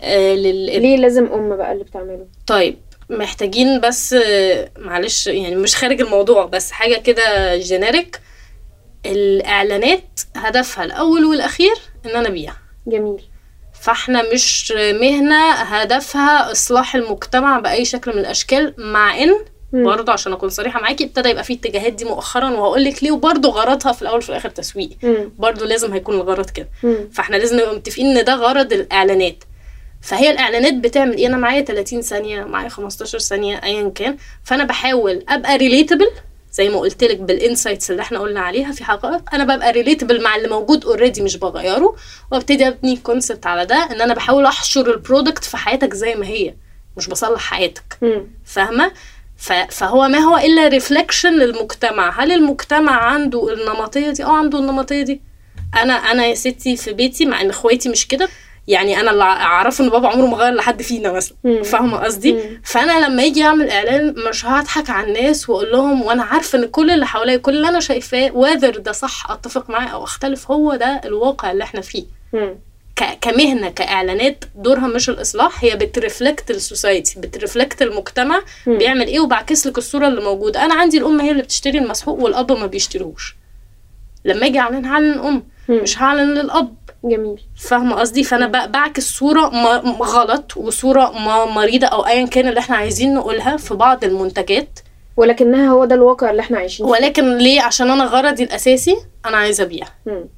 آه 0.00 0.34
للابن. 0.34 0.82
ليه 0.82 0.96
لازم 0.96 1.26
أم 1.32 1.56
بقى 1.56 1.72
اللي 1.72 1.84
بتعمله؟ 1.84 2.26
طيب 2.46 2.76
محتاجين 3.10 3.80
بس 3.80 4.16
معلش 4.78 5.26
يعني 5.26 5.56
مش 5.56 5.76
خارج 5.76 6.00
الموضوع 6.00 6.44
بس 6.44 6.70
حاجة 6.70 6.96
كده 7.00 7.56
جينيريك 7.56 8.20
الإعلانات 9.06 10.20
هدفها 10.36 10.84
الأول 10.84 11.24
والأخير 11.24 11.74
إن 12.06 12.10
أنا 12.10 12.28
أبيع 12.28 12.52
جميل 12.86 13.22
فإحنا 13.80 14.32
مش 14.32 14.72
مهنة 14.76 15.50
هدفها 15.52 16.52
إصلاح 16.52 16.94
المجتمع 16.94 17.58
بأي 17.58 17.84
شكل 17.84 18.12
من 18.12 18.18
الأشكال 18.18 18.74
مع 18.78 19.22
إن. 19.22 19.34
برضه 19.72 20.12
عشان 20.12 20.32
أكون 20.32 20.48
صريحة 20.48 20.80
معاكي 20.80 21.04
ابتدى 21.04 21.28
يبقى 21.28 21.44
فيه 21.44 21.54
اتجاهات 21.54 21.92
دي 21.92 22.04
مؤخرا 22.04 22.50
وهقول 22.50 22.84
لك 22.84 23.02
ليه 23.04 23.10
وبرضه 23.10 23.48
غرضها 23.50 23.92
في 23.92 24.02
الأول 24.02 24.18
وفي 24.18 24.28
الآخر 24.28 24.48
تسويق. 24.48 24.90
برضه 25.38 25.66
لازم 25.66 25.92
هيكون 25.92 26.14
الغرض 26.14 26.50
كده. 26.50 26.68
فإحنا 27.12 27.36
لازم 27.36 27.56
نبقى 27.56 27.74
متفقين 27.74 28.16
إن 28.18 28.24
ده 28.24 28.34
غرض 28.34 28.72
الإعلانات 28.72 29.44
فهي 30.04 30.30
الإعلانات 30.30 30.74
بتعمل 30.74 31.16
إيه؟ 31.16 31.26
أنا 31.26 31.36
معايا 31.36 31.60
30 31.62 32.00
ثانية 32.02 32.44
معايا 32.44 32.68
15 32.68 33.18
ثانية 33.18 33.60
ايا 33.64 33.88
كان. 33.94 34.16
فأنا 34.44 34.64
بحاول 34.64 35.24
أبقى 35.28 35.56
relatable 35.56 36.10
زي 36.52 36.68
ما 36.68 36.78
قلت 36.78 37.04
لك 37.04 37.18
بال 37.18 37.32
insights 37.32 37.90
اللي 37.90 38.02
إحنا 38.02 38.18
قلنا 38.18 38.40
عليها 38.40 38.72
في 38.72 38.84
حقائق. 38.84 39.34
أنا 39.34 39.44
ببقى 39.56 39.72
relatable 39.72 40.22
مع 40.22 40.36
اللي 40.36 40.48
موجود 40.48 40.84
already 40.84 41.22
مش 41.22 41.36
بغيره. 41.36 41.96
وأبتدي 42.32 42.68
أبني 42.68 42.96
concept 42.96 43.46
على 43.46 43.66
ده 43.66 43.76
إن 43.76 44.00
أنا 44.00 44.14
بحاول 44.14 44.46
أحشر 44.46 44.90
ال 44.94 45.00
product 45.00 45.44
في 45.44 45.56
حياتك 45.56 45.94
زي 45.94 46.14
ما 46.14 46.26
هي 46.26 46.54
مش 46.96 47.08
بصلح 47.08 47.40
حياتك. 47.40 47.98
فاهمة؟ 48.44 48.92
فهو 49.70 50.08
ما 50.08 50.18
هو 50.18 50.36
إلا 50.36 50.68
reflection 50.68 51.32
للمجتمع. 51.32 52.22
هل 52.22 52.32
المجتمع 52.32 52.92
عنده 52.92 53.52
النمطية 53.52 54.10
دي؟ 54.10 54.24
آه 54.24 54.36
عنده 54.36 54.58
النمطية 54.58 55.02
دي. 55.02 55.20
أنا 55.74 55.92
أنا 55.94 56.26
يا 56.26 56.34
ستي 56.34 56.76
في 56.76 56.92
بيتي 56.92 57.26
مع 57.26 57.40
إن 57.40 57.50
إخواتي 57.50 57.88
مش 57.88 58.08
كده. 58.08 58.28
يعني 58.68 59.00
أنا 59.00 59.10
اللي 59.10 59.22
أعرفه 59.24 59.84
إن 59.84 59.90
بابا 59.90 60.08
عمره 60.08 60.26
ما 60.26 60.36
غير 60.36 60.54
لحد 60.54 60.82
فينا 60.82 61.12
مثلا. 61.12 61.36
فاهمة 61.64 61.98
قصدي؟ 61.98 62.36
فأنا 62.64 63.06
لما 63.06 63.22
يجي 63.24 63.42
أعمل 63.44 63.70
إعلان 63.70 64.14
مش 64.28 64.46
هضحك 64.46 64.90
على 64.90 65.06
الناس 65.08 65.48
وأقول 65.50 65.72
لهم 65.72 66.02
وأنا 66.02 66.22
عارفة 66.22 66.58
إن 66.58 66.66
كل 66.66 66.90
اللي 66.90 67.06
حواليا 67.06 67.36
كل 67.36 67.56
اللي 67.56 67.68
أنا 67.68 67.80
شايفاه 67.80 68.30
وذر 68.34 68.78
ده 68.78 68.92
صح 68.92 69.30
أتفق 69.30 69.70
معاه 69.70 69.88
أو 69.88 70.04
أختلف 70.04 70.50
هو 70.50 70.74
ده 70.76 71.00
الواقع 71.04 71.50
اللي 71.52 71.64
إحنا 71.64 71.80
فيه. 71.80 72.04
مم. 72.32 72.54
ك- 72.96 73.18
كمهنة 73.20 73.70
كإعلانات 73.70 74.44
دورها 74.56 74.86
مش 74.86 75.08
الإصلاح 75.10 75.64
هي 75.64 75.76
بترفلكت 75.76 76.50
السوسايتي 76.50 77.20
بترفلكت 77.20 77.82
المجتمع 77.82 78.40
مم. 78.66 78.78
بيعمل 78.78 79.06
إيه 79.06 79.20
وبعكس 79.20 79.66
لك 79.66 79.78
الصورة 79.78 80.08
اللي 80.08 80.20
موجودة. 80.20 80.64
أنا 80.64 80.74
عندي 80.74 80.98
الأم 80.98 81.20
هي 81.20 81.30
اللي 81.30 81.42
بتشتري 81.42 81.78
المسحوق 81.78 82.18
والأب 82.20 82.52
ما 82.52 82.66
بيشتريهوش. 82.66 83.36
لما 84.24 84.46
أجي 84.46 84.58
اعلن 84.58 84.84
هعلن 84.84 85.12
الأم. 85.12 85.42
مش 85.68 85.98
هعلن 86.02 86.34
للأب. 86.34 86.74
جميل. 87.04 87.40
فاهمة 87.56 87.94
قصدي؟ 87.96 88.24
فأنا 88.24 88.66
بعكس 88.66 89.10
صورة 89.10 89.40
غلط 90.02 90.56
وصورة 90.56 91.12
مريضة 91.46 91.86
أو 91.86 92.06
ايا 92.06 92.26
كان 92.26 92.48
اللي 92.48 92.60
إحنا 92.60 92.76
عايزين 92.76 93.14
نقولها 93.14 93.56
في 93.56 93.74
بعض 93.74 94.04
المنتجات. 94.04 94.78
ولكنها 95.16 95.68
هو 95.70 95.84
ده 95.84 95.94
الواقع 95.94 96.30
اللي 96.30 96.40
إحنا 96.42 96.58
عايشين 96.58 96.86
فيه. 96.86 96.92
ولكن 96.92 97.38
ليه؟ 97.38 97.62
عشان 97.62 97.90
أنا 97.90 98.04
غرضي 98.04 98.42
الأساسي 98.44 98.96
أنا 99.26 99.36
عايزة 99.36 99.64
أبيع. 99.64 99.86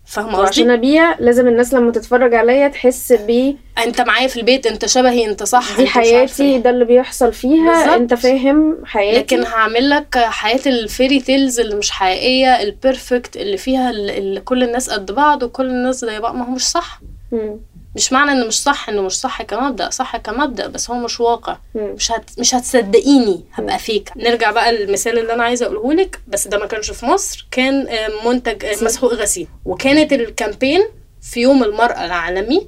فاهمة 0.06 0.28
قصدي؟ 0.30 0.40
وعشان 0.42 0.70
أبيع 0.70 1.18
لازم 1.18 1.48
الناس 1.48 1.74
لما 1.74 1.92
تتفرج 1.92 2.34
عليا 2.34 2.68
تحس 2.68 3.12
ب 3.12 3.56
أنت 3.84 4.00
معايا 4.00 4.28
في 4.28 4.36
البيت 4.40 4.66
أنت 4.66 4.86
شبهي 4.86 5.26
أنت 5.26 5.42
صح 5.42 5.76
دي 5.76 5.86
حياتي 5.86 6.58
ده 6.58 6.70
اللي 6.70 6.84
بيحصل 6.84 7.32
فيها 7.32 7.72
بالظبط. 7.72 8.00
انت 8.00 8.14
فاهم 8.14 8.76
حياتي. 8.84 9.18
لكن 9.36 9.46
هعمل 9.46 9.90
لك 9.90 10.18
حياة 10.18 10.60
ال 10.66 10.75
fairy 10.75 11.20
tales 11.20 11.60
اللي 11.60 11.76
مش 11.76 11.90
حقيقية 11.90 12.62
ال 12.62 12.72
perfect 12.72 13.36
اللي 13.36 13.56
فيها 13.56 13.90
اللي 13.90 14.40
كل 14.40 14.62
الناس 14.62 14.90
قد 14.90 15.12
بعض 15.12 15.42
وكل 15.42 15.66
الناس 15.66 15.96
زي 16.04 16.20
بعض 16.20 16.34
ما 16.34 16.46
هو 16.46 16.50
مش 16.50 16.68
صح. 16.68 17.00
مم. 17.32 17.60
مش 17.96 18.12
معنى 18.12 18.30
إنه 18.32 18.46
مش 18.46 18.62
صح 18.62 18.88
إنه 18.88 19.02
مش 19.02 19.12
صح 19.20 19.42
كمبدأ 19.42 19.90
صح 19.90 20.16
كمبدأ 20.16 20.66
بس 20.66 20.90
هو 20.90 20.96
مش 20.96 21.20
واقع. 21.20 21.58
مش 21.74 22.12
هت... 22.12 22.38
مش 22.38 22.54
هتصدقيني 22.54 23.44
هبقى 23.52 23.78
fake 23.78 24.10
نرجع 24.16 24.50
بقى 24.50 24.72
للمثال 24.72 25.18
اللي 25.18 25.34
أنا 25.34 25.42
عايزة 25.44 25.66
أقوله 25.66 25.92
لك 26.02 26.20
بس 26.28 26.48
ده 26.48 26.58
ما 26.58 26.66
كانش 26.66 26.90
في 26.90 27.06
مصر 27.06 27.46
كان 27.50 27.86
آه، 27.88 28.28
منتج 28.28 28.64
آه، 28.64 28.84
مسحوق 28.84 29.14
غسيل 29.14 29.48
وكانت 29.64 30.12
ال 30.12 30.20
campaign 30.20 30.82
في 31.22 31.40
يوم 31.40 31.64
المرأة 31.64 32.04
العالمي 32.04 32.66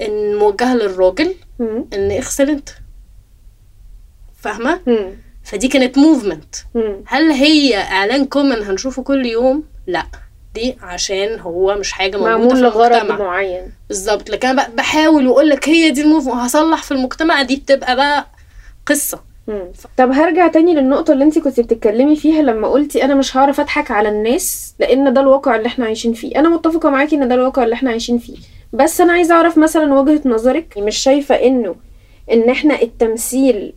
ان 0.00 0.34
موجهة 0.36 0.74
للراجل. 0.74 1.34
إن 1.94 2.10
اغسل 2.10 2.50
انت 2.50 2.68
فاهمة؟ 4.40 4.80
مم. 4.86 5.18
فدي 5.44 5.68
كانت 5.68 5.98
movement. 5.98 6.54
هل 7.06 7.30
هي 7.30 7.76
إعلان 7.76 8.24
common 8.26 8.62
هنشوفه 8.62 9.02
كل 9.02 9.26
يوم 9.26 9.64
لا 9.86 10.06
دي 10.54 10.76
عشان 10.82 11.40
هو 11.40 11.74
مش 11.74 11.92
حاجة 11.92 12.16
موجودة 12.16 12.30
معمول 12.36 12.56
في 12.56 12.62
لغرض 12.62 12.96
المجتمع. 12.96 13.18
معين. 13.18 13.72
بالظبط. 13.88 14.30
لكن 14.30 14.48
أنا 14.48 14.56
بقى 14.62 14.70
بحاول 14.76 15.26
وأقول 15.28 15.48
لك 15.48 15.68
هي 15.68 15.90
دي 15.90 16.02
ال 16.02 16.07
move 16.07 16.26
وهصلح 16.26 16.82
في 16.82 16.92
المجتمع 16.92 17.42
دي 17.42 17.56
بتبقى 17.56 17.96
بقى 17.96 18.26
قصة. 18.86 19.20
مم. 19.48 19.72
طب 19.96 20.10
هرجع 20.12 20.48
تاني 20.48 20.74
للنقطة 20.74 21.12
اللي 21.12 21.24
انت 21.24 21.38
كنت 21.38 21.60
بتتكلمي 21.60 22.16
فيها 22.16 22.42
لما 22.42 22.68
قلتي 22.68 23.04
أنا 23.04 23.14
مش 23.14 23.36
هعرف 23.36 23.60
أضحك 23.60 23.90
على 23.90 24.08
الناس 24.08 24.74
لأن 24.78 25.12
ده 25.12 25.20
الواقع 25.20 25.56
اللي 25.56 25.66
إحنا 25.66 25.84
عايشين 25.86 26.12
فيه. 26.12 26.38
أنا 26.40 26.48
متفقة 26.48 26.90
معاكي 26.90 27.16
إن 27.16 27.28
ده 27.28 27.34
الواقع 27.34 27.64
اللي 27.64 27.74
إحنا 27.74 27.90
عايشين 27.90 28.18
فيه. 28.18 28.36
بس 28.72 29.00
أنا 29.00 29.12
عايزة 29.12 29.34
أعرف 29.34 29.58
مثلا 29.58 29.94
وجهة 29.94 30.20
نظرك. 30.24 30.74
مش 30.78 30.96
شايفة 30.96 31.34
انه 31.34 31.74
إن 32.32 32.50
إحنا 32.50 32.82
التمثيل 32.82 33.72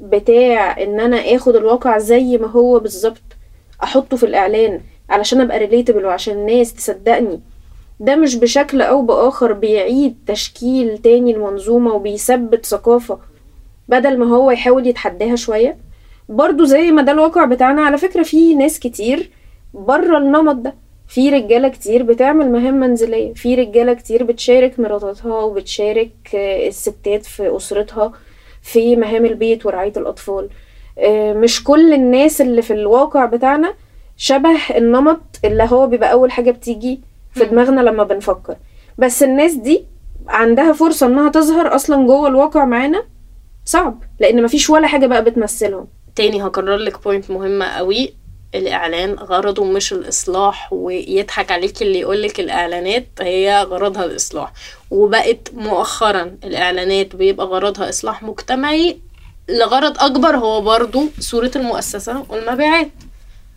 بتاع 0.00 0.82
إن 0.82 1.00
أنا 1.00 1.16
آخد 1.36 1.56
الواقع 1.56 1.98
زي 1.98 2.38
ما 2.38 2.46
هو 2.48 2.78
بالظبط 2.78 3.22
أحطه 3.82 4.16
في 4.16 4.26
الإعلان. 4.26 4.80
علشان 5.10 5.40
أبقى 5.40 5.58
ريليتبل 5.58 6.04
وعشان 6.06 6.34
الناس 6.34 6.74
تصدقني. 6.74 7.40
ده 8.00 8.16
مش 8.16 8.36
بشكل 8.36 8.82
أو 8.82 9.02
بآخر 9.02 9.52
بيعيد 9.52 10.16
تشكيل 10.26 10.98
تاني 10.98 11.34
المنظومة 11.36 11.92
وبيثبت 11.94 12.66
ثقافة 12.66 13.18
بدل 13.88 14.18
ما 14.18 14.26
هو 14.26 14.50
يحاول 14.50 14.86
يتحداها 14.86 15.36
شوية. 15.36 15.76
برضو 16.28 16.64
زي 16.64 16.90
ما 16.90 17.02
ده 17.02 17.12
الواقع 17.12 17.44
بتاعنا 17.44 17.82
على 17.82 17.98
فكرة 17.98 18.22
في 18.22 18.54
ناس 18.54 18.78
كتير 18.80 19.30
بره 19.74 20.18
النمط 20.18 20.54
ده. 20.56 20.74
في 21.08 21.30
رجالة 21.30 21.68
كتير 21.68 22.02
بتعمل 22.02 22.52
مهام 22.52 22.80
منزلية 22.80 23.32
في 23.34 23.54
رجالة 23.54 23.94
كتير 23.94 24.24
بتشارك 24.24 24.80
مراتاتها 24.80 25.38
وبتشارك 25.38 26.10
آه، 26.34 26.68
الستات 26.68 27.26
في 27.26 27.56
أسرتها 27.56 28.12
في 28.62 28.96
مهام 28.96 29.24
البيت 29.24 29.66
ورعاية 29.66 29.92
الأطفال. 29.96 30.48
آه، 30.98 31.32
مش 31.32 31.64
كل 31.64 31.92
الناس 31.92 32.40
اللي 32.40 32.62
في 32.62 32.72
الواقع 32.72 33.24
بتاعنا 33.24 33.74
شبه 34.16 34.58
النمط 34.76 35.20
اللي 35.44 35.64
هو 35.70 35.86
بيبقى 35.86 36.12
أول 36.12 36.32
حاجة 36.32 36.50
بتيجي 36.50 37.00
في 37.32 37.44
دماغنا 37.44 37.80
لما 37.80 38.04
بنفكر. 38.04 38.56
بس 38.98 39.22
الناس 39.22 39.54
دي 39.54 39.84
عندها 40.28 40.72
فرصة 40.72 41.06
إنها 41.06 41.28
تظهر 41.30 41.74
أصلا 41.74 42.06
جوه 42.06 42.28
الواقع 42.28 42.64
معانا 42.64 43.04
صعب 43.64 44.02
لأن 44.20 44.42
مفيش 44.42 44.70
ولا 44.70 44.86
حاجة 44.86 45.06
بقى 45.06 45.24
بتمثلهم. 45.24 45.86
تاني 46.16 46.42
هكرر 46.46 46.76
لك 46.76 47.02
بوينت 47.04 47.30
مهمة 47.30 47.64
قوي 47.66 48.14
الإعلان 48.54 49.14
غرضه 49.14 49.64
مش 49.64 49.92
الإصلاح 49.92 50.72
ويضحك 50.72 51.52
عليك 51.52 51.82
اللي 51.82 52.00
يقولك 52.00 52.40
الإعلانات 52.40 53.06
هي 53.20 53.62
غرضها 53.70 54.04
الإصلاح. 54.04 54.52
وبقت 54.90 55.50
مؤخرا 55.54 56.36
الإعلانات 56.44 57.16
بيبقى 57.16 57.46
غرضها 57.46 57.88
إصلاح 57.88 58.22
مجتمعي 58.22 58.98
لغرض 59.48 59.98
أكبر 59.98 60.36
هو 60.36 60.60
برضو 60.60 61.02
صورة 61.20 61.50
المؤسسة 61.56 62.24
والمبيعات. 62.28 62.90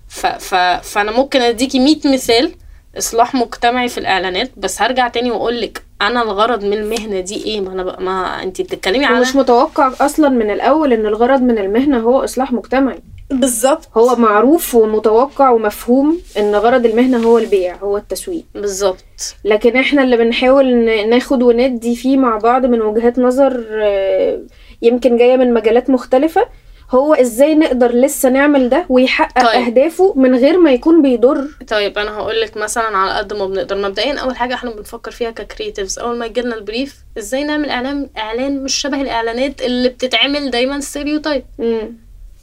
ف 0.08 0.26
ف 0.26 0.56
فأنا 0.94 1.12
ممكن 1.12 1.42
أديكي 1.42 1.80
100 1.80 1.96
مثال 2.14 2.52
إصلاح 2.98 3.36
مجتمعي 3.36 3.90
في 3.90 3.98
الإعلانات 3.98 4.52
بس 4.58 4.82
هرجع 4.82 5.08
تاني 5.08 5.32
وأقولك 5.32 5.84
أنا 6.02 6.22
الغرض 6.22 6.64
من 6.64 6.74
المهنة 6.74 7.20
دي 7.20 7.46
إيه؟ 7.46 7.62
ما 7.62 7.72
أنا 7.74 7.84
بقى 7.84 8.04
ما 8.04 8.44
أنتي 8.44 8.64
بتتكلمي 8.64 9.06
على 9.06 9.18
ومش 9.18 9.36
متوقع 9.36 9.92
أصلا 10.02 10.30
من 10.30 10.52
الأول 10.52 10.94
إن 10.94 11.06
الغرض 11.06 11.42
من 11.42 11.58
المهنة 11.58 12.00
هو 12.00 12.24
إصلاح 12.24 12.52
مجتمعي. 12.54 13.00
بالظبط. 13.30 13.90
هو 13.98 14.16
معروف 14.16 14.76
ومتوقع 14.76 15.50
ومفهوم 15.50 16.20
إن 16.38 16.56
غرض 16.56 16.86
المهنة 16.86 17.18
هو 17.28 17.38
البيع 17.38 17.76
هو 17.76 17.98
التسويق. 17.98 18.44
بالظبط. 18.56 19.04
لكن 19.46 19.78
إحنا 19.78 20.04
اللي 20.04 20.18
بنحاول 20.18 20.66
ناخد 21.10 21.44
وندي 21.44 21.96
فيه 21.96 22.18
مع 22.18 22.38
بعض 22.38 22.66
من 22.66 22.82
وجهات 22.82 23.20
نظر 23.20 23.66
آه، 23.84 24.40
يمكن 24.82 25.18
جاية 25.18 25.38
من 25.38 25.54
مجالات 25.54 25.90
مختلفة 25.90 26.46
هو 26.92 27.14
إزاي 27.14 27.56
نقدر 27.56 27.92
لسه 27.92 28.30
نعمل 28.30 28.70
ده 28.70 28.86
ويحقق 28.90 29.42
طيب. 29.54 29.62
أهدافه 29.66 30.14
من 30.16 30.36
غير 30.36 30.60
ما 30.60 30.72
يكون 30.72 31.02
بيضر؟ 31.02 31.48
طيب 31.68 31.98
أنا 31.98 32.12
هقول 32.12 32.42
لك 32.42 32.58
مثلا 32.58 32.98
على 32.98 33.12
قد 33.18 33.34
ما 33.34 33.46
بنقدر. 33.46 33.78
مبدئيا 33.78 34.20
أول 34.20 34.38
حاجة 34.38 34.54
إحنا 34.54 34.72
بنفكر 34.72 35.12
فيها 35.12 35.32
ك 35.32 35.39
creatives 35.39 36.00
أول 36.00 36.18
ما 36.18 36.26
يجيلنا 36.26 36.56
ال 36.56 36.62
brief 36.62 36.96
إزاي 37.18 37.44
نعمل 37.44 37.70
إعلان 37.70 38.10
إعلان 38.18 38.64
مش 38.64 38.76
شبه 38.76 39.02
الإعلانات 39.02 39.62
اللي 39.62 39.90
بتتعمل 39.90 40.52
دايما 40.52 40.80
stereotype 40.80 41.44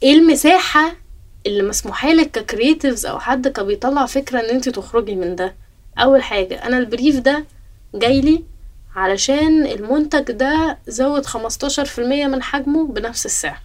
إيه 0.03 0.13
المساحة 0.13 0.95
اللي 1.45 1.63
مسموحة 1.63 2.13
لك 2.13 2.31
ك 2.31 2.38
creatives 2.38 3.05
أو 3.05 3.19
حد 3.19 3.47
كان 3.47 3.65
بيطلع 3.65 4.05
فكرة 4.05 4.39
إن 4.39 4.45
أنت 4.45 4.69
تخرجي 4.69 5.15
من 5.15 5.35
ده؟ 5.35 5.55
أول 5.97 6.23
حاجة 6.23 6.65
أنا 6.67 6.77
ال 6.77 6.84
brief 6.84 7.19
ده 7.19 7.45
جاي 7.95 8.21
لي 8.21 8.43
علشان 8.95 9.65
المنتج 9.65 10.31
ده 10.31 10.77
زود 10.87 11.25
15% 11.25 11.99
من 11.99 12.43
حجمه 12.43 12.87
بنفس 12.87 13.25
السعر. 13.25 13.57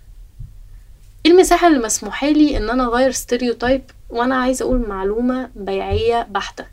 إيه 1.26 1.32
المساحة 1.32 1.66
اللي 1.68 1.78
مسموحة 1.78 2.28
لي 2.28 2.56
إن 2.56 2.70
أنا 2.70 2.84
أغير 2.86 3.10
stereotype 3.10 3.82
وأنا 4.10 4.36
عايزة 4.36 4.64
أقول 4.64 4.88
معلومة 4.88 5.50
بيعية 5.56 6.22
بحتة؟ 6.30 6.64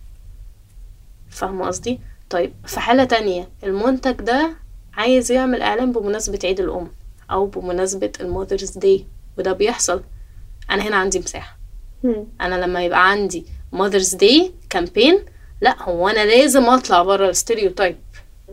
فاهمة 1.30 1.68
قصدي؟ 1.68 2.00
طيب 2.30 2.54
في 2.66 2.80
حالة 2.80 3.04
تانية 3.04 3.50
المنتج 3.64 4.12
ده 4.22 4.50
عايز 4.94 5.32
يعمل 5.32 5.62
إعلان 5.62 5.92
بمناسبة 5.92 6.40
عيد 6.44 6.60
الأم 6.60 6.92
أو 7.32 7.46
بمناسبة 7.46 8.12
ال 8.22 8.28
Mother's 8.28 8.78
Day 8.78 9.06
وده 9.38 9.54
بيحصل. 9.54 10.04
أنا 10.72 10.84
هنا 10.84 10.96
عندي 10.96 11.20
مساحة. 11.20 11.58
أنا 12.42 12.56
لما 12.66 12.84
يبقى 12.86 13.10
عندي 13.10 13.46
Mother's 13.72 14.16
Day 14.16 14.52
campaign 14.70 15.20
لأ 15.62 15.84
هو 15.84 16.08
أنا 16.08 16.26
لازم 16.26 16.64
أطلع 16.66 17.04
بره 17.04 17.30
ال 17.30 17.36
stereotype 17.36 17.98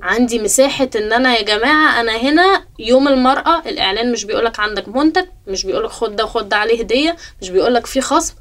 عندي 0.03 0.39
مساحة 0.39 0.91
إن 0.97 1.13
أنا 1.13 1.37
يا 1.37 1.43
جماعة 1.43 2.01
أنا 2.01 2.17
هنا 2.17 2.65
يوم 2.79 3.09
المرأة 3.09 3.63
الإعلان 3.69 4.13
مش 4.13 4.25
بيقولك 4.25 4.61
عندك 4.61 4.89
منتج 4.89 5.25
مش 5.47 5.67
بيقولك 5.67 5.91
خد 5.91 6.17
ده 6.17 6.25
وخد 6.25 6.49
ده 6.49 6.57
عليه 6.57 6.81
هدية 6.81 7.17
مش 7.43 7.51
بيقولك 7.51 7.87
في 7.87 8.01
خصم. 8.01 8.35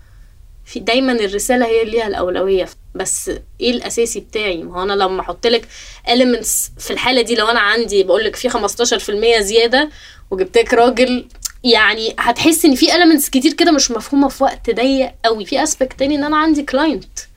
في 0.65 0.79
دايما 0.79 1.11
الرسالة 1.11 1.65
هي 1.65 1.81
اللي 1.81 1.91
ليها 1.91 2.07
الأولوية. 2.07 2.69
بس 2.95 3.31
إيه 3.61 3.71
الأساسي 3.71 4.19
بتاعي؟ 4.19 4.57
ما 4.63 4.79
هو 4.79 4.83
أنا 4.83 4.93
لما 4.93 5.21
أحط 5.21 5.47
لك 5.47 5.67
elements 6.07 6.69
في 6.79 6.91
الحالة 6.91 7.21
دي 7.21 7.35
لو 7.35 7.47
أنا 7.47 7.59
عندي 7.59 8.03
بقولك 8.03 8.35
في 8.35 8.49
15% 8.49 9.39
زيادة 9.41 9.89
وجبتك 10.31 10.73
راجل 10.73 11.25
يعني 11.63 12.15
هتحس 12.19 12.65
إن 12.65 12.75
في 12.75 12.87
elements 12.87 13.29
كتير 13.29 13.53
كده 13.53 13.71
مش 13.71 13.91
مفهومة 13.91 14.27
في 14.27 14.43
وقت 14.43 14.69
ضيق 14.69 15.11
قوي 15.25 15.45
في 15.45 15.65
aspect 15.65 15.95
تاني 15.97 16.15
إن 16.15 16.23
أنا 16.23 16.37
عندي 16.37 16.65
client. 16.71 17.32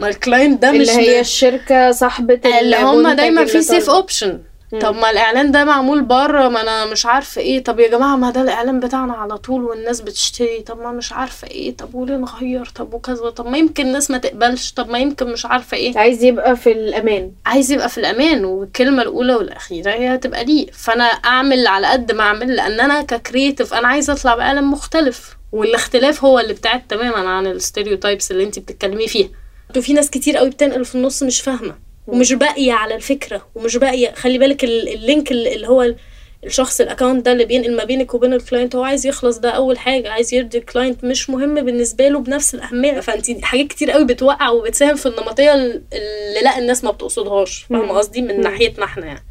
ما 0.00 0.08
ال 0.08 0.16
client 0.16 0.62
ده 0.62 0.72
مش 0.72 0.76
اللي 0.80 0.92
هي 0.92 1.20
الشركة 1.20 1.90
صاحبة 1.90 2.40
اللي 2.60 2.76
هم 2.76 3.08
دايما 3.08 3.44
في 3.44 3.62
safe. 3.62 3.90
option 3.90 4.40
طب 4.80 4.94
ما 4.96 5.10
الإعلان 5.10 5.50
ده 5.52 5.64
معمول 5.64 6.02
بره 6.02 6.48
ما 6.48 6.60
أنا 6.62 6.84
مش 6.86 7.06
عارفه 7.06 7.40
إيه. 7.40 7.64
طب 7.64 7.80
يا 7.80 7.88
جماعة 7.88 8.16
ما 8.16 8.30
ده 8.30 8.42
الإعلان 8.42 8.80
بتاعنا 8.80 9.12
على 9.12 9.38
طول 9.38 9.64
والناس 9.64 10.00
بتشتري. 10.00 10.60
طب 10.60 10.78
ما 10.80 10.92
مش 10.92 11.12
عارفة 11.12 11.48
إيه. 11.48 11.76
طب 11.76 11.94
وليه 11.94 12.16
نغير؟ 12.16 12.64
طب 12.74 12.94
وكذا. 12.94 13.30
طب 13.30 13.46
ما 13.46 13.58
يمكن 13.58 13.86
الناس 13.86 14.10
ما 14.10 14.18
تقبلش. 14.18 14.72
طب 14.72 14.88
ما 14.90 14.98
يمكن 14.98 15.32
مش 15.32 15.46
عارفة 15.46 15.76
إيه. 15.76 15.98
عايز 15.98 16.24
يبقى 16.24 16.56
في 16.56 16.72
الأمان. 16.72 17.32
عايز 17.46 17.72
يبقى 17.72 17.88
في 17.88 17.98
الأمان. 17.98 18.44
والكلمة 18.44 19.02
الأولى 19.02 19.34
والأخيرة 19.34 19.90
هي 19.90 20.14
هتبقى 20.14 20.44
ليه 20.44 20.66
فأنا 20.72 21.04
أعمل 21.04 21.66
على 21.66 21.86
قد 21.86 22.12
ما 22.12 22.22
أعمل 22.22 22.56
لأن 22.56 22.80
أنا 22.80 23.02
ك 23.02 23.10
creative 23.10 23.74
أنا 23.74 23.88
عايزة 23.88 24.12
أطلع 24.12 24.34
باعلان 24.34 24.64
مختلف. 24.64 25.36
والاختلاف 25.52 26.24
هو 26.24 26.38
اللي 26.38 26.52
ابتعد 26.52 26.86
تماما 26.86 27.28
عن 27.30 27.46
ال 27.46 27.53
stereotypes 27.53 28.30
اللي 28.30 28.44
انت 28.44 28.58
بتتكلمي 28.58 29.08
فيها. 29.08 29.28
وفي 29.76 29.92
ناس 29.92 30.10
كتير 30.10 30.36
قوي 30.36 30.50
بتنقل 30.50 30.84
في 30.84 30.94
النص 30.94 31.22
مش 31.22 31.40
فاهمة 31.40 31.74
ومش 32.06 32.32
باقية 32.32 32.72
على 32.72 32.94
الفكرة 32.94 33.46
ومش 33.54 33.76
باقية 33.76 34.12
خلي 34.12 34.38
بالك 34.38 34.64
ال- 34.64 34.88
ال 34.94 35.02
link 35.02 35.32
اللي 35.32 35.68
هو 35.68 35.82
ال- 35.82 35.96
الشخص 36.44 36.80
ال 36.80 36.86
account 36.86 37.26
ده 37.26 37.32
اللي 37.32 37.44
بينقل 37.44 37.76
ما 37.76 37.84
بينك 37.84 38.14
وبين 38.14 38.32
ال 38.32 38.38
client 38.38 38.76
هو 38.76 38.82
عايز 38.82 39.06
يخلص 39.06 39.38
ده 39.38 39.50
أول 39.50 39.78
حاجة 39.78 40.10
عايز 40.10 40.34
يرضي 40.34 40.58
ال 40.58 40.65
client 40.65 41.04
مش 41.04 41.30
مهم 41.30 41.54
بالنسبة 41.54 42.08
له 42.08 42.18
بنفس 42.20 42.54
الأهمية. 42.54 43.00
فأنت 43.00 43.44
حاجات 43.44 43.66
كتير 43.66 43.90
قوي 43.90 44.04
بتوقع 44.04 44.48
وبتساهم 44.50 44.96
في 44.96 45.06
النمطية 45.06 45.54
ال- 45.54 45.82
اللي 45.92 46.40
لا 46.44 46.58
الناس 46.58 46.84
ما 46.84 46.90
بتقصدهاش. 46.90 47.66
فاهمة. 47.70 47.92
قصدي؟ 47.98 48.22
من. 48.22 48.40
ناحيتنا 48.40 48.84
إحنا 48.84 49.06
يعني. 49.06 49.24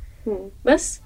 بس. 0.66 1.02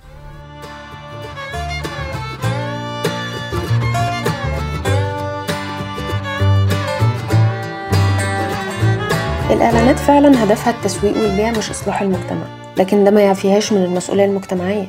الإعلانات 9.52 10.00
فعلا 10.00 10.44
هدفها 10.44 10.74
التسويق 10.74 11.18
والبيع 11.18 11.52
مش 11.52 11.70
إصلاح 11.70 12.02
المجتمع. 12.02 12.74
لكن 12.78 13.04
ده 13.04 13.12
ما 13.12 13.22
يعفيهاش 13.22 13.74
من 13.74 13.84
المسؤولية 13.84 14.26
المجتمعية. 14.26 14.88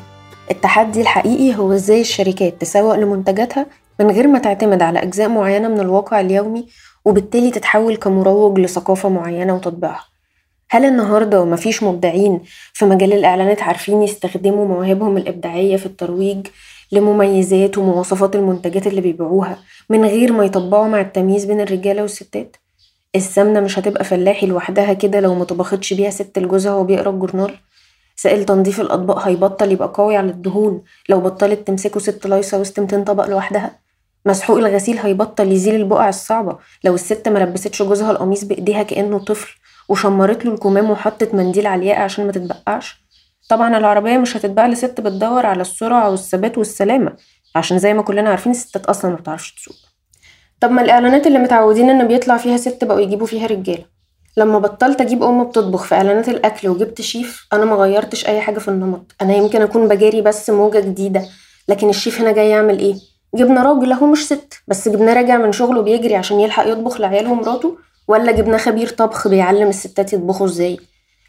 التحدي 0.51 1.01
الحقيقي 1.01 1.55
هو 1.59 1.73
إزاي 1.73 2.01
الشركات 2.01 2.61
تسوق 2.61 2.95
لمنتجاتها 2.95 3.67
من 4.01 4.11
غير 4.11 4.27
ما 4.27 4.39
تعتمد 4.39 4.83
على 4.83 5.03
أجزاء 5.03 5.29
معينة 5.29 5.69
من 5.69 5.81
الواقع 5.81 6.21
اليومي 6.21 6.67
وبالتالي 7.05 7.51
تتحول 7.51 7.97
كمروج 7.97 8.59
لثقافة 8.59 9.09
معينة 9.09 9.55
وتطبيعها. 9.55 10.05
هل 10.71 10.85
النهاردة 10.85 11.45
مفيش 11.45 11.83
مبدعين 11.83 12.41
في 12.73 12.85
مجال 12.85 13.13
الإعلانات 13.13 13.63
عارفين 13.63 14.03
يستخدموا 14.03 14.69
مواهبهم 14.69 15.17
الإبداعية 15.17 15.77
في 15.77 15.87
الترويج 15.87 16.47
لمميزات 16.93 17.79
ومواصفات 17.79 18.37
المنتجات 18.37 18.87
اللي 18.87 19.01
بيبيعوها 19.01 19.59
من 19.91 20.05
غير 20.05 20.33
ما 20.33 20.45
يطبقوا 20.45 20.87
مع 20.89 21.01
التمييز 21.01 21.45
بين 21.45 21.61
الرجالة 21.61 22.03
والستات؟ 22.03 22.57
السمنة 23.17 23.61
مش 23.61 23.79
هتبقى 23.79 24.05
فلاحي 24.05 24.47
لوحدها 24.47 24.93
كده 24.93 25.21
لو 25.21 25.35
مطبختش 25.35 25.93
بيها 25.93 26.11
ست 26.11 26.39
لجوزها 26.39 26.73
وهو 26.75 26.85
بيقرا 26.85 27.11
الجورنال 27.11 27.55
سائل 28.17 28.45
تنظيف 28.45 28.81
الأطباق 28.81 29.19
هيبطل 29.29 29.73
يبقى 29.73 29.93
قوي 29.95 30.17
على 30.17 30.31
الدهون. 30.31 30.83
لو 31.09 31.21
بطلت 31.21 31.67
تمسكه 31.67 32.01
ست 32.01 32.27
لايصة 32.27 32.59
وسط 32.61 32.81
200 32.81 33.05
طبق 33.05 33.27
لوحدها. 33.27 33.79
مسحوق 34.27 34.57
الغسيل 34.59 34.99
هيبطل 34.99 35.53
يزيل 35.53 35.75
البقع 35.75 36.09
الصعبة. 36.09 36.59
لو 36.85 36.95
الست 36.95 37.29
ما 37.29 37.39
لبستش 37.39 37.83
جوزها 37.83 38.11
القميص 38.11 38.45
بإيديها 38.45 38.83
كأنه 38.83 39.19
طفل 39.19 39.59
وشمرت 39.89 40.45
له 40.45 40.55
الكمام 40.55 40.91
وحطت 40.91 41.35
منديل 41.35 41.67
على 41.67 41.83
الياقة 41.83 42.03
عشان 42.03 42.27
ما 42.27 42.33
تتبقعش. 42.33 43.03
طبعا 43.49 43.79
العربية 43.79 44.19
مش 44.19 44.37
هتتباع 44.37 44.67
لست 44.67 45.01
بتدور 45.01 45.47
على 45.47 45.61
السرعة 45.61 46.11
والثبات 46.11 46.59
والسلامة 46.59 47.17
عشان 47.57 47.79
زي 47.79 47.95
ما 47.95 48.03
كلنا 48.03 48.31
عارفين 48.31 48.53
الستات 48.53 48.87
أصلا 48.87 49.11
ما 49.11 49.17
بتعرفش 49.17 49.55
تسوق. 49.55 49.92
طب 50.63 50.71
ما 50.71 50.83
الإعلانات 50.83 51.27
اللي 51.27 51.39
متعودين 51.39 51.91
إن 51.91 52.09
بيطلع 52.09 52.37
فيها 52.37 52.57
ست 52.57 52.85
بقوا 52.85 53.01
يجيبوا 53.01 53.27
فيها 53.27 53.47
رجالة. 53.47 53.85
لما 54.37 54.59
بطلت 54.59 55.01
أجيب 55.01 55.23
أم 55.23 55.45
بتطبخ 55.45 55.85
في 55.85 55.95
إعلانات 55.95 56.29
الأكل 56.29 56.69
وجبت 56.69 57.01
شيف 57.01 57.47
أنا 57.53 57.65
ما 57.65 57.77
غيرتش 57.77 58.27
أي 58.27 58.41
حاجة 58.41 58.59
في 58.59 58.69
النمط. 58.69 59.15
أنا 59.23 59.35
يمكن 59.35 59.63
أكون 59.63 59.89
بجاري 59.89 60.21
بس 60.23 60.51
موجة 60.51 60.81
جديدة 60.81 61.23
لكن 61.69 61.89
الشيف 61.89 62.21
هنا 62.21 62.33
جاي 62.33 62.49
يعمل 62.49 62.79
إيه؟ 62.79 62.95
جبنا 63.35 63.63
راجل 63.63 63.93
أهو 63.93 64.07
مش 64.07 64.27
ست 64.27 64.55
بس 64.69 64.89
جبناه 64.89 65.15
راجع 65.15 65.37
من 65.37 65.53
شغله 65.53 65.83
بيجري 65.83 66.17
عشان 66.17 66.41
يلحق 66.41 66.69
يطبخ 66.69 67.01
لعياله 67.01 67.31
ومراته 67.31 67.77
ولا 68.09 68.33
جبناه 68.33 68.59
خبير 68.59 68.89
طبخ 68.89 69.29
بيعلم 69.29 69.69
الستات 69.69 70.13
يطبخوا 70.13 70.47
إزاي؟ 70.47 70.79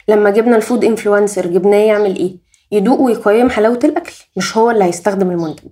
لما 0.08 0.30
جبنا 0.30 0.56
ال 0.56 0.62
food 0.62 0.84
influencer 0.84 1.46
جبناه 1.46 1.78
يعمل 1.78 2.16
إيه؟ 2.16 2.36
يدوق 2.72 3.00
ويقيم 3.00 3.50
حلاوة 3.50 3.80
الأكل 3.84 4.14
مش 4.36 4.56
هو 4.56 4.70
اللي 4.70 4.84
هيستخدم 4.84 5.30
المنتج. 5.30 5.68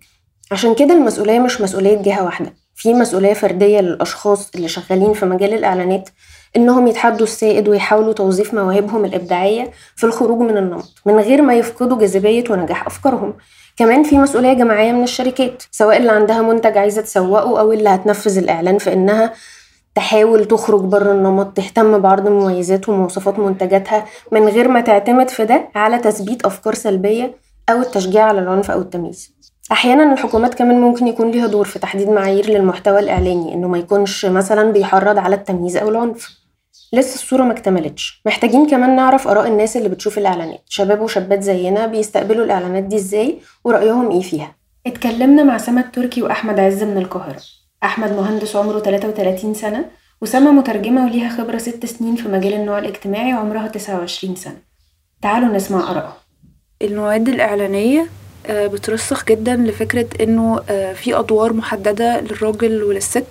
عشان 0.52 0.74
كده 0.74 0.94
المسؤولية 0.94 1.38
مش 1.38 1.60
مسؤولية 1.60 2.02
جهة 2.02 2.24
واحدة. 2.24 2.61
في 2.74 2.94
مسؤولية 2.94 3.32
فردية 3.34 3.80
للأشخاص 3.80 4.50
اللي 4.54 4.68
شغالين 4.68 5.12
في 5.12 5.26
مجال 5.26 5.54
الإعلانات 5.54 6.08
إنهم 6.56 6.86
يتحدوا 6.86 7.26
السائد 7.26 7.68
ويحاولوا 7.68 8.12
توظيف 8.12 8.54
مواهبهم 8.54 9.04
الإبداعية 9.04 9.70
في 9.96 10.04
الخروج 10.04 10.38
من 10.40 10.56
النمط 10.56 10.92
من 11.06 11.18
غير 11.20 11.42
ما 11.42 11.54
يفقدوا 11.54 11.98
جاذبية 11.98 12.44
ونجاح 12.50 12.86
أفكارهم. 12.86 13.34
كمان 13.76 14.02
في 14.02 14.18
مسؤولية 14.18 14.52
جماعية 14.52 14.92
من 14.92 15.02
الشركات 15.02 15.62
سواء 15.70 15.96
اللي 15.96 16.12
عندها 16.12 16.42
منتج 16.42 16.78
عايزة 16.78 17.02
تسوقه 17.02 17.60
أو 17.60 17.72
اللي 17.72 17.88
هتنفذ 17.88 18.38
الإعلان 18.38 18.78
في 18.78 18.92
إنها 18.92 19.32
تحاول 19.94 20.44
تخرج 20.44 20.80
بره 20.80 21.12
النمط 21.12 21.56
تهتم 21.56 21.98
بعرض 21.98 22.28
مميزات 22.28 22.88
ومواصفات 22.88 23.38
منتجاتها 23.38 24.04
من 24.32 24.48
غير 24.48 24.68
ما 24.68 24.80
تعتمد 24.80 25.28
في 25.28 25.44
ده 25.44 25.68
على 25.74 25.98
تثبيت 25.98 26.46
أفكار 26.46 26.74
سلبية 26.74 27.34
أو 27.70 27.80
التشجيع 27.80 28.24
على 28.24 28.40
العنف 28.40 28.70
أو 28.70 28.80
التمييز. 28.80 29.32
أحيانا 29.72 30.12
الحكومات 30.12 30.54
كمان 30.54 30.80
ممكن 30.80 31.06
يكون 31.06 31.30
ليها 31.30 31.46
دور 31.46 31.64
في 31.64 31.78
تحديد 31.78 32.08
معايير 32.08 32.50
للمحتوى 32.50 33.00
الإعلاني 33.00 33.54
إنه 33.54 33.68
ما 33.68 33.78
يكونش 33.78 34.26
مثلا 34.26 34.72
بيحرض 34.72 35.18
على 35.18 35.36
التمييز 35.36 35.76
أو 35.76 35.88
العنف. 35.88 36.42
لسه 36.92 37.14
الصورة 37.14 37.42
ما 37.42 37.52
اكتملتش. 37.52 38.22
محتاجين 38.26 38.66
كمان 38.70 38.96
نعرف 38.96 39.28
آراء 39.28 39.48
الناس 39.48 39.76
اللي 39.76 39.88
بتشوف 39.88 40.18
الإعلانات. 40.18 40.62
شباب 40.68 41.00
وشابات 41.00 41.42
زينا 41.42 41.86
بيستقبلوا 41.86 42.44
الإعلانات 42.44 42.82
دي 42.84 42.96
إزاي 42.96 43.38
ورأيهم 43.64 44.10
إيه 44.10 44.20
فيها. 44.22 44.54
اتكلمنا 44.86 45.42
مع 45.42 45.58
سما 45.58 45.80
التركي 45.80 46.22
وأحمد 46.22 46.60
عز 46.60 46.82
من 46.82 46.98
القاهرة. 46.98 47.42
أحمد 47.84 48.12
مهندس 48.12 48.56
عمره 48.56 48.78
33 48.80 49.54
سنة 49.54 49.84
وسما 50.22 50.50
مترجمة 50.50 51.04
وليها 51.04 51.28
خبرة 51.28 51.58
ست 51.58 51.86
سنين 51.86 52.16
في 52.16 52.28
مجال 52.28 52.54
النوع 52.54 52.78
الاجتماعي 52.78 53.34
وعمرها 53.34 53.68
29 53.68 54.36
سنة. 54.36 54.56
تعالوا 55.22 55.48
نسمع 55.48 55.90
آرائهم 55.90 56.12
المواد 56.82 57.28
الإعلانية 57.28 58.06
بترسخ 58.50 59.24
جدا 59.24 59.56
لفكرة 59.56 60.06
إنه 60.20 60.60
آه، 60.70 60.92
في 60.92 61.18
أدوار 61.18 61.52
محددة 61.52 62.20
للراجل 62.20 62.82
وللست 62.82 63.24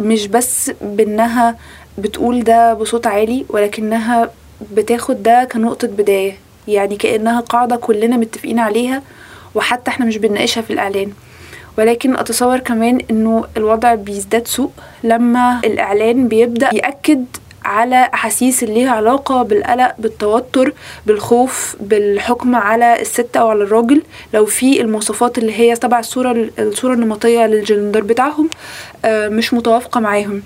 مش 0.00 0.26
بس 0.26 0.70
بإنها 0.80 1.56
بتقول 1.98 2.44
ده 2.44 2.74
بصوت 2.74 3.06
عالي 3.06 3.44
ولكنها 3.48 4.30
بتاخد 4.72 5.22
ده 5.22 5.48
كنقطة 5.52 5.88
بداية 5.88 6.32
يعني 6.68 6.96
كأنها 6.96 7.40
قاعدة 7.40 7.76
كلنا 7.76 8.16
متفقين 8.16 8.58
عليها 8.58 9.02
وحتى 9.54 9.90
إحنا 9.90 10.06
مش 10.06 10.16
بنناقشها 10.16 10.60
في 10.60 10.72
الإعلان. 10.72 11.12
ولكن 11.78 12.16
أتصور 12.16 12.58
كمان 12.58 13.00
إنه 13.10 13.44
الوضع 13.56 13.94
بيزداد 13.94 14.46
سوء 14.48 14.70
لما 15.04 15.60
الإعلان 15.64 16.28
بيبدأ 16.28 16.70
يأكد 16.74 17.24
على 17.64 18.10
أحاسيس 18.14 18.62
اللي 18.62 18.74
ليها 18.74 18.90
علاقة 18.90 19.42
بالقلق 19.42 19.94
بالتوتر 19.98 20.72
بالخوف 21.06 21.76
بالحكم 21.80 22.54
على 22.54 23.00
الست 23.00 23.36
أو 23.36 23.48
على 23.48 23.62
الراجل. 23.64 24.02
لو 24.34 24.46
في 24.46 24.80
المواصفات 24.80 25.38
اللي 25.38 25.52
هي 25.58 25.76
تبع 25.76 25.98
الصورة 25.98 26.48
الصورة 26.58 26.94
النمطية 26.94 27.46
للجندر 27.46 28.00
بتاعهم 28.00 28.50
آه، 29.04 29.28
مش 29.28 29.54
متوافقة 29.54 30.00
معاهم. 30.00 30.42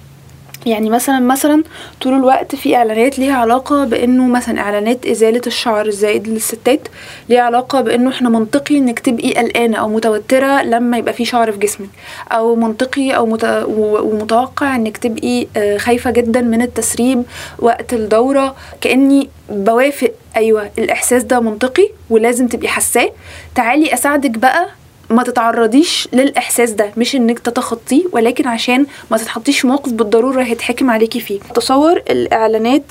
يعني 0.66 0.90
مثلا 0.90 1.18
مثلا 1.20 1.64
طول 2.00 2.14
الوقت 2.14 2.55
في 2.55 2.77
إعلانات 2.77 3.18
ليها 3.18 3.35
علاقة 3.37 3.85
بإنه 3.85 4.27
مثلا 4.27 4.61
إعلانات 4.61 5.07
إزالة 5.07 5.40
الشعر 5.46 5.87
الزائد 5.87 6.29
للستات 6.29 6.88
ليها 7.29 7.40
علاقة 7.42 7.81
بإنه 7.81 8.11
إحنا 8.11 8.29
منطقي 8.29 8.79
انك 8.79 8.98
تبقي 8.98 9.35
قلقانه 9.35 9.77
أو 9.77 9.88
متوترة 9.88 10.62
لما 10.62 10.98
يبقى 10.98 11.12
في 11.12 11.24
شعر 11.24 11.53
في 11.53 11.59
جسمك 11.59 11.88
أو 12.33 12.57
منطقي 12.57 13.11
أو 13.16 13.27
مت... 13.27 13.64
ومتوقع 13.68 14.77
انك 14.77 14.96
تبقي 14.96 15.46
آه، 15.57 15.77
خايفة 15.77 16.11
جدا 16.11 16.40
من 16.40 16.62
التسريب 16.62 17.22
وقت 17.59 17.92
الدورة 17.94 18.57
كأني 18.81 19.29
بوافق 19.50 20.12
أيوه 20.37 20.70
الإحساس 20.79 21.22
ده 21.22 21.40
منطقي 21.40 21.88
ولازم 22.11 22.46
تبقي 22.48 22.68
حاساه 22.68 23.11
تعالي 23.55 23.94
أساعدك 23.94 24.31
بقى 24.31 24.66
ما 25.14 25.22
تتعرضيش 25.22 26.09
للإحساس 26.12 26.70
ده 26.70 26.90
مش 26.96 27.16
إنك 27.16 27.38
تتخطيه 27.38 28.05
ولكن 28.12 28.48
عشان 28.48 28.87
ما 29.11 29.16
تتحطيش 29.16 29.64
موقف 29.64 29.92
بالضرورة 29.92 30.42
هيتحكم 30.42 30.90
عليكي 30.90 31.20
فيه. 31.20 31.40
تصور 31.55 31.96
الإعلانات 32.11 32.83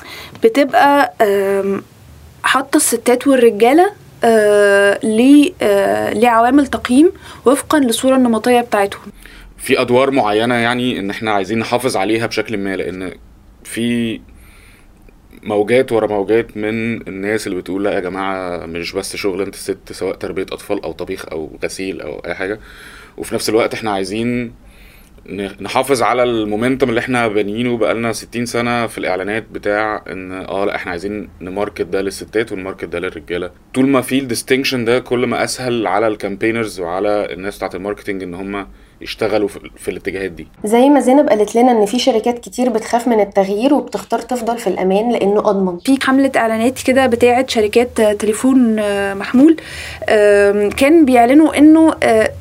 بتبقى 0.44 1.14
حاطة 2.44 2.78
الستات 2.78 3.28
والرجالة 3.28 3.92
آه، 4.24 5.00
آه، 5.62 6.14
لعوامل 6.14 6.68
تقييم 6.68 7.12
وفقا 7.46 7.80
للصورة 7.80 8.16
النمطية 8.16 8.62
بتاعتهم. 8.62 9.02
في 9.58 9.82
أدوار 9.82 10.12
معينة 10.12 10.56
يعني 10.56 11.00
إن 11.00 11.10
إحنا 11.10 11.32
عايزين 11.32 11.60
نحافظ 11.60 11.98
عليها 11.98 12.26
بشكل 12.28 12.58
ما 12.58 12.76
لأن 12.76 13.12
في 13.64 14.20
موجات 15.44 15.92
ورا 15.92 16.08
موجات 16.08 16.58
من 16.58 17.08
الناس 17.08 17.48
اللي 17.48 17.58
بتقول 17.62 17.84
لا 17.84 17.94
يا 17.94 18.00
جماعة 18.00 18.66
مش 18.66 18.92
بس 18.92 19.16
شغلانه 19.16 19.50
الست 19.50 19.92
سواء 19.92 20.16
تربية 20.16 20.44
أطفال 20.52 20.84
أو 20.84 20.92
طبيخ 20.92 21.26
أو 21.32 21.58
غسيل 21.64 22.02
أو 22.02 22.20
أي 22.26 22.34
حاجة. 22.36 22.60
وفي 23.18 23.36
نفس 23.36 23.50
الوقت 23.50 23.74
إحنا 23.74 23.92
عايزين 23.92 24.54
نحافظ 25.62 26.02
على 26.02 26.24
ال 26.24 26.31
momentum 26.31 26.90
اللي 26.90 27.00
إحنا 27.00 27.28
بانيينه 27.28 27.78
بقالنا 27.78 28.14
60 28.14 28.46
سنة 28.46 28.88
في 28.88 28.98
الإعلانات 28.98 29.44
بتاع 29.52 30.04
إن 30.12 30.32
آه 30.32 30.66
لا 30.66 30.76
إحنا 30.76 30.92
عايزين 30.92 31.30
ن 31.42 31.47
market 31.47 31.82
ده 31.82 32.02
للستات 32.02 32.52
ون 32.52 32.60
market 32.60 32.86
ده 32.86 33.00
للرجالة. 33.00 33.52
طول 33.74 33.88
ما 33.88 34.02
في 34.02 34.20
ال 34.20 34.25
distinction 34.25 34.86
ده 34.86 35.00
كل 35.00 35.26
ما 35.28 35.44
أسهل 35.44 35.88
على 35.88 36.08
ال 36.08 36.14
campaigners 36.14 36.80
وعلى 36.80 37.34
الناس 37.34 37.58
بتاعت 37.58 37.76
ال 37.76 37.80
marketing 37.80 38.24
إن 38.24 38.34
هم 38.34 38.68
يشتغلوا 39.04 39.48
في, 39.78 39.92
الاتجاهات 39.92 40.32
دي. 40.32 40.48
زي 40.66 40.90
ما 40.90 41.00
زينب 41.00 41.30
قالت 41.30 41.56
لنا 41.56 41.72
إن 41.72 41.86
في 41.86 42.00
شركات 42.00 42.40
كتير 42.40 42.70
بتخاف 42.70 43.08
من 43.08 43.20
التغيير 43.20 43.74
وبتختار 43.74 44.20
تفضل 44.20 44.58
في 44.58 44.68
الأمان 44.68 45.12
لأنه 45.12 45.40
أضمن. 45.40 45.78
في 45.80 45.98
حملة 46.02 46.32
إعلانات 46.36 46.82
كده 46.82 47.06
بتاعة 47.06 47.46
شركات 47.48 48.02
تليفون 48.02 48.80
آه، 48.80 49.14
محمول 49.14 49.58
كان 50.78 51.06
بيعلنوا 51.06 51.58
إنه 51.58 51.96
آه، 52.04 52.32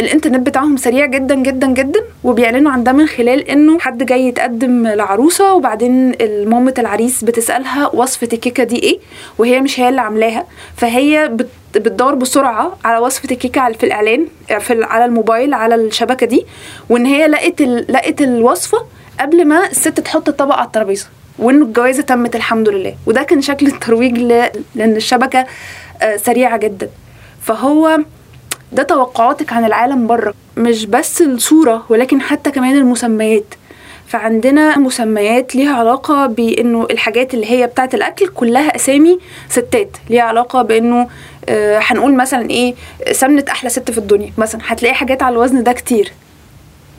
الانترنت 0.00 0.46
بتاعهم 0.46 0.76
سريع 0.76 1.06
جدا 1.06 1.34
جدا 1.34 1.66
جدا 1.66 2.00
وبيعلنوا 2.24 2.72
عن 2.72 2.84
ده 2.84 2.92
من 2.92 3.06
خلال 3.06 3.48
إنه 3.50 3.78
حد 3.78 4.06
جاي 4.06 4.28
يتقدم 4.28 4.86
لعروسة 4.86 5.54
وبعدين 5.54 6.12
مامة 6.48 6.74
العريس 6.78 7.24
بتسألها 7.24 7.90
وصفة 7.94 8.28
الكيكة 8.32 8.64
دي 8.64 8.82
إيه 8.82 8.98
وهي 9.38 9.60
مش 9.60 9.80
هي 9.80 9.88
اللي 9.88 10.00
عاملاها. 10.00 10.46
فهي 10.76 11.28
بت 11.28 11.48
بتدور 11.74 12.14
بسرعة 12.14 12.76
على 12.84 12.98
وصفة 12.98 13.28
الكيكة 13.30 13.72
في 13.72 13.86
الإعلان 13.86 14.26
في 14.60 14.84
على 14.84 15.04
الموبايل 15.04 15.54
على 15.54 15.74
الشبكة 15.74 16.26
دي. 16.26 16.46
وإن 16.88 17.06
هي 17.06 17.26
لقت 17.26 17.62
لقت 17.88 18.22
الوصفة 18.22 18.78
قبل 19.20 19.44
ما 19.44 19.66
الست 19.66 20.00
تحط 20.00 20.28
الطبق 20.28 20.54
على 20.54 20.66
الترابيزة 20.66 21.06
وانه 21.38 21.64
الجوازة 21.64 22.02
تمت 22.02 22.36
الحمد 22.36 22.68
لله. 22.68 22.94
وده 23.06 23.22
كان 23.22 23.40
شكل 23.40 23.66
الترويج 23.66 24.18
ل- 24.18 24.48
لإن 24.74 24.96
الشبكة 24.96 25.46
آه، 26.02 26.16
سريعة 26.16 26.56
جدا. 26.56 26.88
فهو 27.42 27.98
ده 28.74 28.82
توقعاتك 28.82 29.52
عن 29.52 29.64
العالم 29.64 30.06
بره 30.06 30.34
مش 30.56 30.86
بس 30.86 31.22
الصورة 31.22 31.84
ولكن 31.88 32.20
حتى 32.20 32.50
كمان 32.50 32.76
المسميات. 32.76 33.44
فعندنا 34.06 34.78
مسميات 34.78 35.54
ليها 35.54 35.76
علاقة 35.76 36.26
بأنه 36.26 36.86
الحاجات 36.90 37.34
اللي 37.34 37.50
هي 37.50 37.66
بتاعت 37.66 37.94
الأكل 37.94 38.26
كلها 38.28 38.76
أسامي 38.76 39.18
ستات. 39.48 39.88
ليها 40.10 40.22
علاقة 40.22 40.62
بأنه 40.62 41.08
آه، 41.48 41.78
هنقول 41.82 42.14
مثلا 42.14 42.50
إيه 42.50 42.74
سمنة 43.12 43.44
أحلى 43.50 43.70
ست 43.70 43.90
في 43.90 43.98
الدنيا. 43.98 44.32
مثلا 44.38 44.60
هتلاقي 44.64 44.94
حاجات 44.94 45.22
على 45.22 45.32
الوزن 45.32 45.62
ده 45.62 45.72
كتير. 45.72 46.12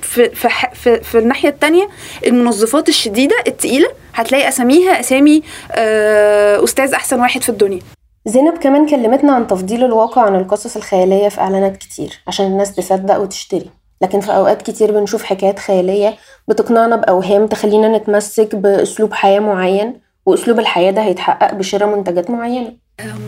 في 0.02 0.30
في 0.30 0.50
في, 0.74 1.02
في 1.02 1.18
الناحية 1.18 1.50
التانية 1.50 1.88
المنظفات 2.28 2.90
الشديدة 2.90 3.36
التقيلة 3.48 3.88
هتلاقي 4.14 4.48
أساميها 4.48 5.00
أسامي 5.00 5.44
آه، 5.72 6.64
أستاذ 6.64 6.94
أحسن 6.94 7.20
واحد 7.20 7.42
في 7.44 7.50
الدنيا. 7.50 7.80
زينب 8.28 8.58
كمان 8.58 8.86
كلمتنا 8.90 9.34
عن 9.34 9.48
تفضيل 9.48 9.84
الواقع 9.84 10.22
عن 10.22 10.36
القصص 10.36 10.76
الخيالية 10.76 11.30
في 11.30 11.42
إعلانات 11.42 11.78
كتير 11.78 12.20
عشان 12.28 12.46
الناس 12.46 12.76
تصدق 12.76 13.18
وتشتري. 13.18 13.70
لكن 14.02 14.20
في 14.20 14.32
أوقات 14.32 14.62
كتير 14.62 14.92
بنشوف 14.92 15.24
حكايات 15.24 15.60
خيالية 15.60 16.16
بتقنعنا 16.48 16.96
بأوهام 16.96 17.48
تخلينا 17.48 17.98
نتمسك 17.98 18.56
بأسلوب 18.56 19.14
حياة 19.14 19.40
معين 19.40 20.00
وأسلوب 20.26 20.60
الحياة 20.60 20.92
ده 20.92 21.02
هيتحقق 21.02 21.54
بشراء 21.54 21.90
منتجات 21.96 22.30
معينة. 22.30 22.74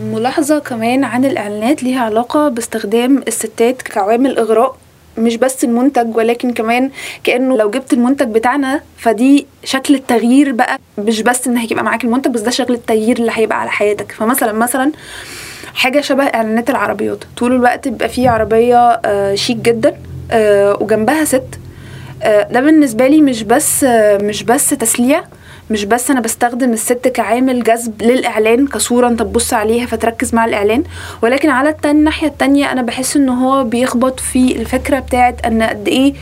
ملاحظة 0.04 0.60
كمان 0.60 1.04
عن 1.04 1.26
الإعلانات 1.26 1.84
ليها 1.84 2.02
علاقة 2.02 2.50
باستخدام 2.50 3.18
الستات 3.28 3.82
كعوامل 3.82 4.38
إغراء 4.38 4.76
مش 5.18 5.36
بس 5.36 5.64
المنتج 5.64 6.16
ولكن 6.16 6.54
كمان 6.54 6.92
كأنه 7.24 7.58
لو 7.58 7.70
جبت 7.70 7.94
المنتج 7.94 8.28
بتاعنا 8.28 8.82
فدي 8.98 9.48
شكل 9.64 9.96
التغيير 9.96 10.52
بقى. 10.52 10.80
مش 10.98 11.22
بس 11.22 11.48
إن 11.48 11.58
هيبقى 11.58 11.84
معاك 11.84 12.04
المنتج 12.04 12.32
بس 12.32 12.42
ده 12.42 12.52
شكل 12.52 12.74
التغيير 12.74 13.18
اللي 13.18 13.32
هيبقى 13.36 13.62
على 13.62 13.70
حياتك. 13.72 14.12
فمثلا 14.12 14.52
مثلا 14.52 14.92
حاجة 15.74 16.02
شبه 16.02 16.24
إعلانات 16.24 16.70
العربيات. 16.70 17.24
طول 17.38 17.52
الوقت 17.56 17.88
بيبقى 17.88 18.10
فيه 18.10 18.30
عربية 18.30 18.90
آه، 19.06 19.36
شيك 19.36 19.58
جدا 19.58 19.98
آه، 20.32 20.78
وجنبها 20.82 21.26
ست. 21.26 21.44
آه، 22.24 22.48
ده 22.52 22.62
بالنسبة 22.62 23.08
لي 23.08 23.22
مش 23.22 23.44
بس 23.44 23.84
مش 24.22 24.44
بس 24.44 24.70
تسليع 24.70 25.24
مش 25.70 25.86
بس 25.86 26.12
أنا 26.12 26.20
بستخدم 26.22 26.74
الست 26.74 27.08
كعامل 27.08 27.64
جذب 27.64 28.02
للإعلان 28.04 28.68
كصورة 28.68 29.08
أنت 29.08 29.20
تبص 29.20 29.54
عليها 29.54 29.86
فتركز 29.86 30.36
مع 30.36 30.46
الإعلان 30.46 30.84
ولكن 31.22 31.50
على 31.50 31.76
الناحية 31.86 32.28
التانية 32.28 32.72
أنا 32.72 32.82
بحس 32.82 33.18
إن 33.18 33.30
هو 33.30 33.64
بيخبط 33.64 34.20
في 34.20 34.56
الفكرة 34.56 35.00
بتاعت 35.00 35.46
إن 35.46 35.64
قد 35.64 35.88
إيه 35.88 36.14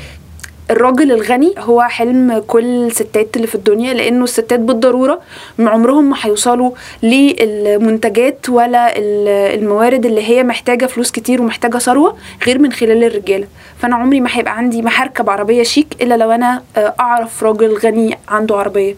الراجل 0.72 1.12
الغني 1.12 1.54
هو 1.60 1.82
حلم 1.82 2.44
كل 2.48 2.66
الستات 2.88 3.36
اللي 3.36 3.48
في 3.48 3.56
الدنيا 3.56 3.94
لأنه 3.94 4.24
الستات 4.24 4.60
بالضرورة 4.60 5.20
من 5.58 5.68
عمرهم 5.68 6.10
ما 6.10 6.16
هيوصلوا 6.22 6.72
للمنتجات 7.04 8.50
ولا 8.50 8.98
ال- 8.98 9.60
الموارد 9.60 10.06
اللي 10.06 10.24
هي 10.30 10.44
محتاجة 10.44 10.86
فلوس 10.86 11.12
كتير 11.12 11.42
ومحتاجة 11.42 11.78
ثروة 11.78 12.18
غير 12.46 12.60
من 12.60 12.72
خلال 12.72 13.04
الرجالة. 13.04 13.48
فأنا 13.80 13.96
عمري 13.96 14.20
ما 14.20 14.30
هيبقى 14.34 14.58
عندي 14.58 14.82
ما 14.82 14.92
هركب 14.94 15.30
عربية 15.30 15.64
شيك 15.64 15.88
إلا 16.02 16.18
لو 16.18 16.32
أنا 16.32 16.64
آه، 16.78 16.94
أعرف 17.00 17.44
راجل 17.44 17.78
غني 17.78 18.18
عنده 18.28 18.56
عربية. 18.58 18.96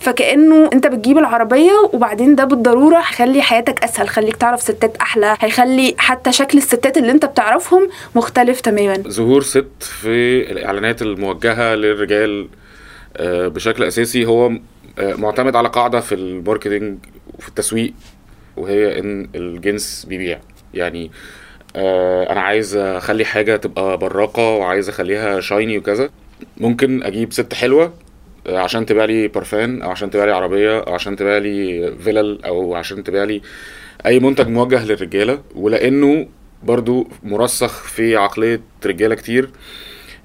فكأنه 0.00 0.70
انت 0.72 0.86
بتجيب 0.86 1.18
العربية 1.18 1.72
وبعدين 1.92 2.34
ده 2.34 2.44
بالضرورة 2.44 2.96
هيخلي 2.98 3.42
حياتك 3.42 3.84
أسهل 3.84 4.08
خليك 4.08 4.36
تعرف 4.36 4.62
ستات 4.62 4.96
أحلى 4.96 5.36
هيخلي 5.40 5.94
حتى 5.98 6.32
شكل 6.32 6.58
الستات 6.58 6.96
اللي 6.96 7.12
انت 7.12 7.24
بتعرفهم 7.24 7.88
مختلف 8.14 8.60
تماما. 8.60 8.96
ظهور 9.08 9.42
ست 9.42 9.66
في 9.80 10.50
الإعلانات 10.52 11.02
الموجهة 11.02 11.74
للرجال 11.74 12.48
آه، 13.16 13.48
بشكل 13.48 13.84
أساسي 13.84 14.24
هو 14.26 14.46
آه، 14.98 15.14
معتمد 15.14 15.56
على 15.56 15.68
قاعدة 15.68 16.00
في 16.00 16.14
ال 16.14 16.22
marketing 16.22 16.98
وفي 17.38 17.48
التسويق 17.48 17.92
وهي 18.56 18.98
إن 18.98 19.28
الجنس 19.34 20.06
بيبيع. 20.08 20.38
يعني 20.74 21.10
آه 21.76 22.32
أنا 22.32 22.40
عايز 22.40 22.76
أخلي 22.76 23.24
حاجة 23.24 23.56
تبقى 23.56 23.98
براقة 23.98 24.50
وعايز 24.54 24.88
أخليها 24.88 25.40
shiny 25.40 25.78
وكذا. 25.78 26.10
ممكن 26.56 27.02
أجيب 27.02 27.32
ست 27.32 27.54
حلوة 27.54 27.92
عشان 28.48 28.86
تبيع 28.86 29.04
لي 29.04 29.28
بارفان 29.28 29.82
أو 29.82 29.90
عشان 29.90 30.10
تبيع 30.10 30.24
لي 30.24 30.32
عربية 30.32 30.78
أو 30.80 30.94
عشان 30.94 31.16
تبيع 31.16 31.38
لي 31.38 31.92
فيلل 32.04 32.44
أو 32.44 32.74
عشان 32.74 33.04
تبيع 33.04 33.24
لي 33.24 33.42
أي 34.06 34.20
منتج 34.20 34.48
موجه 34.48 34.84
للرجالة. 34.84 35.38
ولأنه 35.54 36.26
برضو 36.62 37.08
مرسخ 37.22 37.82
في 37.84 38.16
عقلية 38.16 38.60
رجالة 38.86 39.14
كتير 39.14 39.50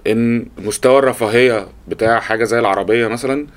إن 0.07 0.45
مستوى 0.57 0.99
الرفاهية 0.99 1.67
بتاع 1.87 2.19
حاجة 2.19 2.43
زي 2.43 2.59
العربية 2.59 3.07
مثلا 3.07 3.47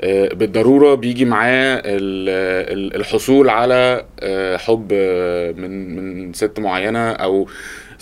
آه، 0.00 0.28
بالضرورة 0.34 0.94
بيجي 0.94 1.24
معاه 1.24 1.74
ال- 1.84 2.72
ال- 2.78 2.96
الحصول 2.96 3.48
على 3.48 4.04
آه، 4.20 4.56
حب 4.56 4.88
آه، 4.92 5.52
من 5.52 5.96
من 5.96 6.32
ست 6.32 6.58
معينة 6.60 7.10
أو 7.12 7.48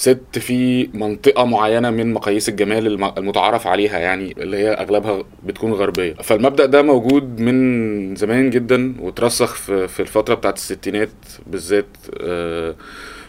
ست 0.02 0.38
في 0.38 0.88
منطقة 0.94 1.44
معينة 1.44 1.90
من 1.90 2.12
مقاييس 2.12 2.48
الجمال 2.48 2.86
الم- 2.86 3.12
المتعارف 3.18 3.66
عليها 3.66 3.98
يعني 3.98 4.34
اللي 4.38 4.56
هي 4.56 4.68
أغلبها 4.72 5.24
بتكون 5.44 5.72
غربية. 5.72 6.14
فالمبدأ 6.14 6.66
ده 6.66 6.82
موجود 6.82 7.40
من 7.40 8.16
زمان 8.16 8.50
جدا 8.50 8.94
وترسخ 9.00 9.54
في 9.54 9.88
في 9.88 10.00
الفترة 10.00 10.34
بتاعت 10.34 10.56
الستينات 10.56 11.08
بالذات 11.46 11.86
آه، 12.20 12.74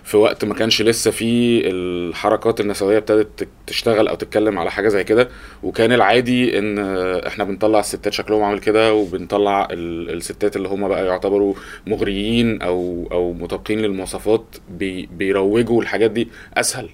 في 0.03 0.17
وقت 0.17 0.45
ما 0.45 0.53
كانش 0.53 0.81
لسه 0.81 1.11
في 1.11 1.61
الحركات 1.69 2.59
النسوية 2.61 2.97
ابتدت 2.97 3.47
تشتغل 3.67 4.07
أو 4.07 4.15
تتكلم 4.15 4.59
على 4.59 4.71
حاجة 4.71 4.87
زي 4.87 5.03
كده 5.03 5.29
وكان 5.63 5.91
العادي 5.91 6.59
إن 6.59 6.79
آه، 6.79 7.27
إحنا 7.27 7.43
بنطلع 7.43 7.79
الستات 7.79 8.13
شكلهم 8.13 8.43
عامل 8.43 8.59
كده 8.59 8.93
وبنطلع 8.93 9.67
ال- 9.71 10.09
الستات 10.09 10.55
اللي 10.55 10.67
هم 10.67 10.87
بقى 10.87 11.05
يعتبروا 11.05 11.53
مغريين 11.87 12.61
أو 12.61 13.07
أو 13.11 13.33
مطابقين 13.33 13.79
للمواصفات 13.79 14.45
بي 14.69 15.09
بيروجوا 15.17 15.81
الحاجات 15.81 16.11
دي 16.11 16.27
أسهل. 16.57 16.89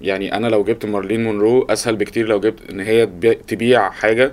يعني 0.00 0.36
أنا 0.36 0.46
لو 0.46 0.64
جبت 0.64 0.86
مارلين 0.86 1.24
مونرو 1.24 1.62
أسهل 1.62 1.96
بكتير 1.96 2.26
لو 2.28 2.40
جبت 2.40 2.70
إن 2.70 2.80
هي 2.80 3.06
تبيع- 3.48 3.90
حاجة 3.90 4.32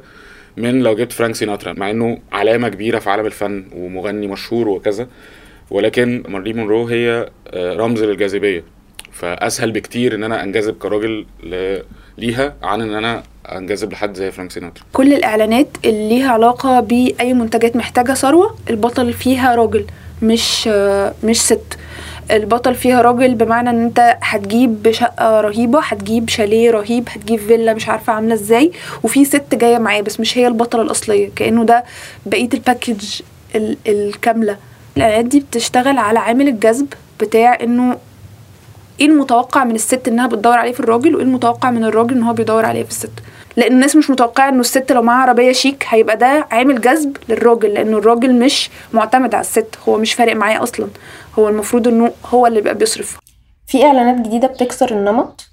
من 0.57 0.83
لو 0.83 0.95
جبت 0.95 1.11
فرانك 1.11 1.35
سيناترا 1.35 1.73
مع 1.73 1.89
إنه 1.89 2.19
علامة 2.31 2.69
كبيرة 2.69 2.99
في 2.99 3.09
عالم 3.09 3.25
الفن 3.25 3.65
ومغني 3.75 4.27
مشهور 4.27 4.67
وكذا. 4.69 5.07
ولكن 5.77 6.23
مارلين 6.27 6.57
مونرو 6.57 6.87
هي 6.87 7.29
آه، 7.47 7.73
رمز 7.73 8.03
للجاذبية. 8.03 8.63
فأسهل 9.11 9.71
بكتير 9.71 10.15
إن 10.15 10.23
أنا 10.23 10.43
أنجذب 10.43 10.75
كراجل 10.77 11.25
ليها 12.17 12.55
عن 12.63 12.81
إن 12.81 12.93
أنا 12.93 13.23
أنجذب 13.45 13.91
لحد 13.93 14.13
زي 14.15 14.31
فرانك 14.31 14.51
سيناترا. 14.51 14.83
كل 14.93 15.13
الإعلانات 15.13 15.67
اللي 15.85 16.09
ليها 16.09 16.31
علاقة 16.31 16.79
بأي 16.79 17.33
منتجات 17.33 17.75
محتاجة 17.75 18.13
ثروة 18.13 18.55
البطل 18.69 19.13
فيها 19.13 19.55
راجل 19.55 19.85
مش 20.21 20.69
آه، 20.71 21.13
مش 21.23 21.41
ست. 21.41 21.77
البطل 22.31 22.75
فيها 22.75 23.01
راجل 23.01 23.35
بمعنى 23.35 23.69
إن 23.69 23.83
أنت 23.83 24.17
هتجيب 24.21 24.91
شقة 24.91 25.41
رهيبة 25.41 25.79
هتجيب 25.83 26.29
شاليه 26.29 26.71
رهيب 26.71 27.03
هتجيب 27.09 27.39
فيلا 27.39 27.73
مش 27.73 27.89
عارفة 27.89 28.13
عاملة 28.13 28.33
إزاي 28.33 28.71
وفي 29.03 29.25
ست 29.25 29.55
جاية 29.55 29.77
معاه 29.77 30.01
بس 30.01 30.19
مش 30.19 30.37
هي 30.37 30.47
البطلة 30.47 30.81
الأصلية. 30.81 31.29
كأنه 31.35 31.63
ده 31.65 31.83
بقية 32.25 32.49
ال 32.53 32.62
package 32.62 33.21
ال- 33.55 33.77
الكاملة. 33.87 34.57
الاعلانات 34.97 35.25
دي 35.25 35.39
بتشتغل 35.39 35.97
على 35.97 36.19
عامل 36.19 36.47
الجذب 36.47 36.93
بتاع 37.19 37.57
إنه 37.63 37.97
إيه 38.99 39.05
المتوقع 39.05 39.63
من 39.63 39.75
الست 39.75 40.07
إنها 40.07 40.27
بتدور 40.27 40.53
عليه 40.57 40.71
في 40.71 40.79
الراجل 40.79 41.15
وإيه 41.15 41.25
المتوقع 41.25 41.71
من 41.71 41.83
الراجل 41.83 42.15
إن 42.15 42.23
هو 42.23 42.33
بيدور 42.33 42.65
عليه 42.65 42.83
في 42.83 42.89
الست. 42.89 43.11
لأن 43.57 43.71
الناس 43.73 43.95
مش 43.95 44.09
متوقعة 44.09 44.49
إنه 44.49 44.59
الست 44.59 44.91
لو 44.91 45.01
معاها 45.01 45.21
عربية 45.21 45.51
شيك 45.51 45.85
هيبقى 45.89 46.17
ده 46.17 46.47
عامل 46.51 46.81
جذب 46.81 47.17
للراجل 47.29 47.69
لأنه 47.73 47.97
الراجل 47.97 48.33
مش 48.39 48.69
معتمد 48.93 49.35
على 49.35 49.41
الست 49.41 49.75
هو 49.89 49.97
مش 49.97 50.13
فارق 50.13 50.35
معاه 50.35 50.63
أصلا. 50.63 50.87
هو 51.39 51.49
المفروض 51.49 51.87
إنه 51.87 52.11
هو 52.25 52.47
اللي 52.47 52.59
بيبقى 52.61 52.75
بيصرف. 52.75 53.17
في 53.67 53.83
إعلانات 53.85 54.27
جديدة 54.27 54.47
بتكسر 54.47 54.91
النمط؟ 54.91 55.45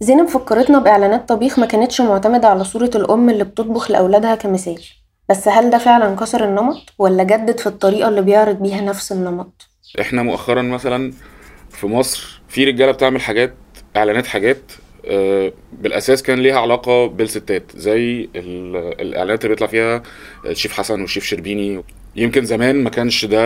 زينب 0.00 0.28
فكرتنا 0.28 0.78
بإعلانات 0.78 1.28
طبيخ 1.28 1.58
ما 1.58 1.66
كانتش 1.66 2.00
معتمدة 2.00 2.48
على 2.48 2.64
صورة 2.64 2.90
الأم 2.94 3.30
اللي 3.30 3.44
بتطبخ 3.44 3.90
لأولادها 3.90 4.34
كمثال. 4.34 4.80
بس 5.30 5.48
هل 5.48 5.70
ده 5.70 5.78
فعلا 5.78 6.16
كسر 6.16 6.44
النمط 6.44 6.92
ولا 6.98 7.22
جدد 7.24 7.58
في 7.60 7.66
الطريقة 7.66 8.08
اللي 8.08 8.22
بيعرض 8.22 8.62
بيها 8.62 8.80
نفس 8.80 9.12
النمط؟ 9.12 9.68
إحنا 10.00 10.22
مؤخرا 10.22 10.62
مثلا 10.62 11.12
في 11.70 11.86
مصر 11.86 12.40
في 12.48 12.64
رجالة 12.64 12.92
بتعمل 12.92 13.20
حاجات 13.20 13.54
إعلانات 13.96 14.26
حاجات 14.26 14.72
آه، 15.06 15.52
بالأساس 15.72 16.22
كان 16.22 16.38
ليها 16.38 16.60
علاقة 16.60 17.06
بالستات 17.06 17.72
زي 17.76 18.28
ال- 18.36 19.00
الإعلانات 19.00 19.44
اللي 19.44 19.54
بيطلع 19.54 19.66
فيها 19.66 20.02
الشيف 20.46 20.72
حسن 20.72 21.00
والشيف 21.00 21.24
شربيني. 21.24 21.84
يمكن 22.16 22.44
زمان 22.44 22.82
ما 22.84 22.90
كانش 22.90 23.24
ده 23.24 23.38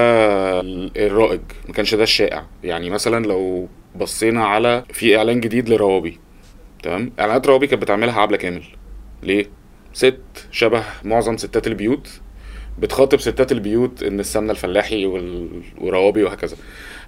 الرائج 0.97 1.41
ما 1.69 1.73
كانش 1.75 1.95
ده 1.95 2.03
الشائع. 2.03 2.47
يعني 2.65 2.91
مثلا 2.91 3.27
لو 3.27 3.69
بصينا 3.97 4.45
على 4.47 4.85
في 4.93 5.17
إعلان 5.17 5.41
جديد 5.41 5.69
لروابي 5.69 6.21
تمام؟ 6.83 7.13
إعلانات 7.21 7.47
روابي 7.47 7.67
كانت 7.67 7.83
بتعملها 7.83 8.21
عبلة 8.21 8.37
كامل. 8.37 8.63
ليه؟ 9.23 9.47
ست 9.97 10.49
شبه 10.53 10.83
معظم 11.05 11.37
ستات 11.37 11.67
البيوت 11.67 12.21
بتخاطب 12.79 13.21
ستات 13.21 13.53
البيوت 13.53 14.03
إن 14.03 14.21
السمنة 14.21 14.51
الفلاحي 14.51 15.07
وال- 15.07 15.63
وروابي 15.79 16.23
وهكذا. 16.25 16.57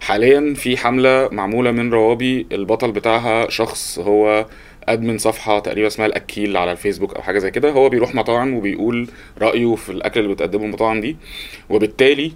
حاليا 0.01 0.55
في 0.55 0.77
حملة 0.77 1.29
معمولة 1.33 1.71
من 1.71 1.93
روابي 1.93 2.47
البطل 2.53 2.93
بتاعها 2.93 3.51
شخص 3.51 3.99
هو 3.99 4.47
أدمن 4.85 5.19
صفحة 5.19 5.59
تقريبا 5.59 5.87
اسمها 5.87 6.07
الأكيل 6.07 6.57
على 6.57 6.73
الفيسبوك 6.73 7.15
أو 7.15 7.23
حاجة 7.23 7.39
زي 7.39 7.51
كده. 7.51 7.71
هو 7.71 7.89
بيروح 7.89 8.15
مطاعم 8.15 8.55
وبيقول 8.55 9.09
رأيه 9.39 9.75
في 9.75 9.93
الأكل 9.93 10.21
اللي 10.21 10.35
بتقدمه 10.35 10.65
المطاعم 10.65 11.01
دي 11.01 11.17
وبالتالي 11.71 12.33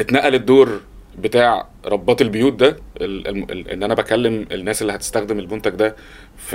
اتنقل 0.00 0.34
الدور 0.34 0.80
بتاع 1.18 1.66
ربات 1.86 2.22
البيوت 2.22 2.52
ده 2.52 2.76
ان 3.00 3.82
أنا 3.82 3.94
بكلم 3.94 4.46
الناس 4.52 4.82
اللي 4.82 4.92
هتستخدم 4.92 5.38
المنتج 5.38 5.70
ده 5.70 5.96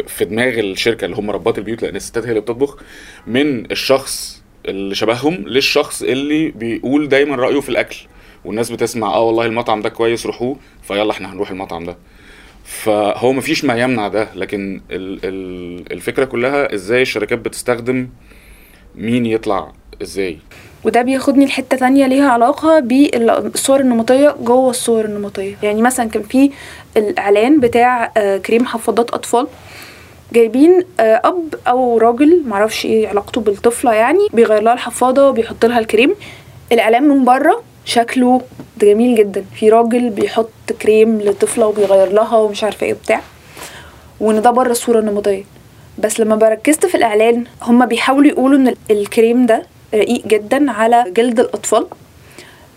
في 0.08 0.26
دماغ 0.26 0.60
الشركة 0.60 1.06
اللي 1.06 1.16
هم 1.16 1.32
ربات 1.32 1.58
البيوت 1.58 1.82
لأن 1.84 1.96
الستات 1.96 2.24
هي 2.24 2.30
اللي 2.30 2.42
بتطبخ 2.42 2.78
من 3.28 3.72
الشخص 3.72 4.44
اللي 4.66 4.96
شبههم 4.96 5.34
للشخص 5.34 6.02
اللي 6.04 6.52
بيقول 6.52 7.10
دايما 7.10 7.36
رأيه 7.36 7.60
في 7.60 7.70
الأكل. 7.70 7.98
والناس 8.46 8.72
بتسمع 8.72 9.08
آه 9.14 9.22
والله 9.22 9.46
المطعم 9.46 9.82
ده 9.82 9.90
كويس 9.90 10.26
روحوه. 10.26 10.58
فيلا 10.84 11.12
إحنا 11.12 11.34
هنروح 11.34 11.52
المطعم 11.52 11.84
ده. 11.86 11.98
فهو 12.64 13.34
مفيش 13.34 13.66
ما 13.66 13.82
يمنع 13.82 14.08
ده 14.08 14.28
لكن 14.36 14.82
ال 14.92 15.20
ال 15.24 15.92
الفكرة 15.92 16.26
كلها 16.26 16.74
إزاي 16.74 17.02
الشركات 17.02 17.40
بتستخدم 17.40 18.10
مين 18.96 19.26
يطلع 19.26 19.74
إزاي. 20.02 20.38
وده 20.84 21.02
بياخدني 21.02 21.46
لحتة 21.46 21.78
تانية 21.78 22.08
ليها 22.08 22.30
علاقة 22.30 22.80
بالصور 22.80 23.80
النمطية 23.80 24.36
جوه 24.42 24.70
الصور 24.70 25.06
النمطية. 25.06 25.56
يعني 25.64 25.82
مثلا 25.82 26.10
كان 26.10 26.24
في 26.24 26.52
الإعلان 26.98 27.60
بتاع 27.60 28.12
آه، 28.18 28.38
كريم 28.38 28.66
حفاضات 28.66 29.10
أطفال. 29.14 29.48
جايبين 30.34 30.84
آه، 31.00 31.22
أب 31.24 31.56
أو 31.68 31.98
راجل 31.98 32.42
معرفش 32.46 32.86
إيه 32.86 33.08
علاقته 33.08 33.42
بالطفلة 33.42 33.94
يعني 33.94 34.28
بيغير 34.34 34.62
لها 34.62 34.74
الحفاضة 34.74 35.30
وبيحط 35.30 35.66
لها 35.66 35.80
الكريم. 35.80 36.16
الإعلان 36.72 37.04
من 37.04 37.26
بره 37.26 37.62
شكله 37.86 38.42
جميل 38.82 39.16
جدا. 39.16 39.46
في 39.56 39.70
راجل 39.70 40.10
بيحط 40.10 40.50
كريم 40.82 41.22
لطفلة 41.22 41.68
وبيغير 41.68 42.12
لها 42.12 42.38
ومش 42.38 42.64
عارفة 42.64 42.86
إيه 42.86 42.94
وبتاع. 42.94 43.22
وإن 44.20 44.42
ده 44.42 44.52
بره 44.52 44.72
الصورة 44.72 45.00
النمطية. 45.00 45.44
بس 45.98 46.20
لما 46.20 46.36
بركزت 46.36 46.86
في 46.86 46.96
الإعلان 46.96 47.44
هما 47.62 47.86
بيحاولوا 47.86 48.28
يقولوا 48.32 48.58
إن 48.58 48.76
الكريم 48.92 49.46
ده 49.46 49.64
رقيق 49.96 50.28
جدا 50.28 50.72
على 50.72 51.04
جلد 51.08 51.40
الأطفال. 51.40 51.86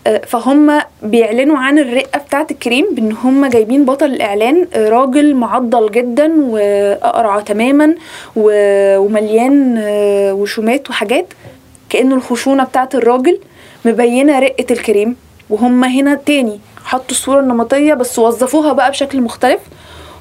آه، 0.07 0.21
فهم 0.27 0.81
بيعلنوا 1.03 1.57
عن 1.57 1.79
الرقة 1.79 2.19
بتاعة 2.19 2.47
الكريم 2.51 2.85
بإن 2.91 3.11
هم 3.11 3.45
جايبين 3.45 3.85
بطل 3.85 4.05
الإعلان 4.05 4.67
آه، 4.73 4.89
راجل 4.89 5.35
معضل 5.35 5.91
جدا 5.91 6.33
وأقرع 6.39 7.39
تماما 7.39 7.95
ومليان 8.35 9.75
آه، 9.77 10.33
وشومات 10.33 10.89
وحاجات 10.89 11.25
كأنه 11.89 12.15
الخشونة 12.15 12.63
بتاعة 12.63 12.89
الراجل 12.93 13.39
مبينة 13.85 14.39
رقة 14.39 14.65
الكريم. 14.71 15.15
وهم 15.49 15.83
هنا 15.83 16.15
تاني 16.15 16.59
حطوا 16.85 17.11
الصورة 17.11 17.39
النمطية 17.39 17.93
بس 17.93 18.19
وظفوها 18.19 18.73
بقى 18.73 18.91
بشكل 18.91 19.21
مختلف. 19.21 19.59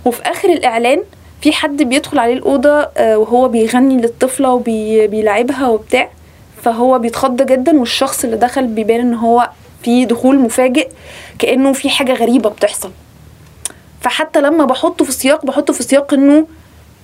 وفي 0.04 0.22
آخر 0.22 0.48
الإعلان 0.48 1.02
في 1.42 1.52
حد 1.52 1.82
بيدخل 1.82 2.18
عليه 2.18 2.34
الأوضة 2.34 2.88
وهو 2.98 3.48
بيغني 3.48 3.96
للطفلة 3.96 4.52
وبيلعبها 4.52 5.68
وبتاع. 5.68 6.08
فهو 6.64 6.98
بيتخض 6.98 7.42
جدا 7.42 7.78
والشخص 7.80 8.24
اللي 8.24 8.36
دخل 8.36 8.66
بيبان 8.66 9.00
إن 9.00 9.14
هو 9.14 9.50
في 9.82 10.04
دخول 10.04 10.38
مفاجئ 10.38 10.88
كأنه 11.38 11.72
في 11.72 11.90
حاجة 11.90 12.12
غريبة 12.14 12.50
بتحصل. 12.50 12.90
فحتى 14.00 14.40
لما 14.40 14.64
بحطه 14.64 15.04
في 15.04 15.12
سياق 15.12 15.46
بحطه 15.46 15.72
في 15.72 15.82
سياق 15.82 16.14
إنه 16.14 16.46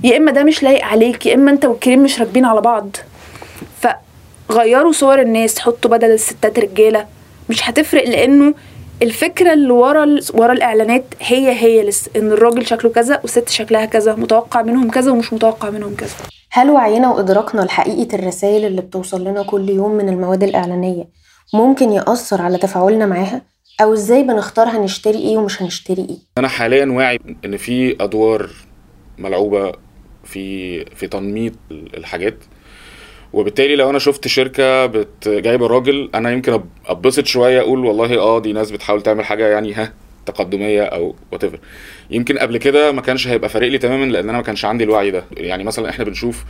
يا 0.04 0.16
إما 0.16 0.32
ده 0.32 0.42
مش 0.44 0.62
لايق 0.62 0.84
عليك 0.84 1.26
يا 1.26 1.34
إما 1.34 1.50
أنت 1.50 1.64
والكريم 1.64 2.02
مش 2.02 2.20
راكبين 2.20 2.44
على 2.44 2.60
بعض. 2.60 2.96
فغيروا 4.48 4.92
صور 4.92 5.20
الناس 5.20 5.58
حطوا 5.58 5.90
بدل 5.90 6.10
الستات 6.10 6.58
رجالة. 6.58 7.06
مش 7.48 7.70
هتفرق 7.70 8.08
لأنه 8.08 8.54
الفكرة 9.02 9.52
اللي 9.52 9.70
ورا 9.72 10.04
ال- 10.04 10.24
ورا 10.34 10.52
الإعلانات 10.52 11.04
هي 11.20 11.52
هي 11.52 11.82
لسه 11.88 12.10
إن 12.16 12.32
الراجل 12.32 12.66
شكله 12.66 12.90
كذا 12.90 13.20
والست 13.22 13.48
شكلها 13.48 13.84
كذا 13.84 14.14
متوقع 14.14 14.62
منهم 14.62 14.90
كذا 14.90 15.10
ومش 15.12 15.32
متوقع 15.32 15.70
منهم 15.70 15.94
كذا. 15.94 16.10
هل 16.52 16.70
وعينا 16.70 17.10
وإدراكنا 17.12 17.60
لحقيقة 17.60 18.14
الرسائل 18.14 18.64
اللي 18.64 18.80
بتوصل 18.82 19.24
لنا 19.24 19.42
كل 19.42 19.68
يوم 19.68 19.90
من 19.90 20.08
المواد 20.08 20.42
الإعلانية 20.42 21.08
ممكن 21.54 21.92
يأثر 21.92 22.42
على 22.42 22.58
تفاعلنا 22.58 23.06
معاها؟ 23.06 23.42
أو 23.80 23.92
إزاي 23.92 24.22
بنختار 24.22 24.68
هنشتري 24.68 25.18
إيه 25.18 25.36
ومش 25.36 25.62
هنشتري 25.62 26.02
إيه؟ 26.02 26.16
أنا 26.38 26.48
حاليا 26.48 26.86
واعي 26.86 27.18
إن 27.44 27.56
في 27.56 27.96
أدوار 28.04 28.50
ملعوبة 29.18 29.72
في 30.24 30.84
في 30.84 31.06
تنميط 31.06 31.52
الحاجات. 31.70 32.36
وبالتالي 33.32 33.76
لو 33.76 33.90
أنا 33.90 33.98
شفت 33.98 34.28
شركة 34.28 34.86
بت 34.86 35.28
جايبة 35.28 35.66
راجل 35.66 36.10
أنا 36.14 36.30
يمكن 36.32 36.60
اتبسط 36.86 37.26
شوية 37.26 37.60
أقول 37.60 37.84
والله 37.84 38.18
آه 38.18 38.38
دي 38.38 38.52
ناس 38.52 38.70
بتحاول 38.70 39.02
تعمل 39.02 39.24
حاجة 39.24 39.46
يعني 39.48 39.74
ها. 39.74 39.92
تقدمية 40.26 40.82
أو 40.82 41.14
وات 41.32 41.42
يمكن 42.10 42.38
قبل 42.38 42.58
كده 42.58 42.92
ما 42.92 43.00
كانش 43.00 43.28
هيبقى 43.28 43.48
فارق 43.48 43.68
لي 43.68 43.78
تماما 43.78 44.04
لأن 44.04 44.28
أنا 44.28 44.38
ما 44.38 44.44
كانش 44.44 44.64
عندي 44.64 44.84
الوعي 44.84 45.10
ده. 45.10 45.24
يعني 45.36 45.64
مثلا 45.64 45.90
إحنا 45.90 46.04
بنشوف 46.04 46.44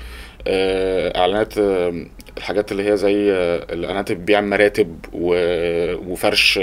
آه، 0.47 1.19
إعلانات 1.19 1.59
آه، 1.59 2.07
الحاجات 2.39 2.73
اللي 2.73 2.91
هي 2.91 2.97
زي 2.97 3.33
آه، 3.33 3.67
الإعلانات 3.73 4.13
بتبيع 4.13 4.41
مراتب 4.41 4.99
وفرش 5.13 6.61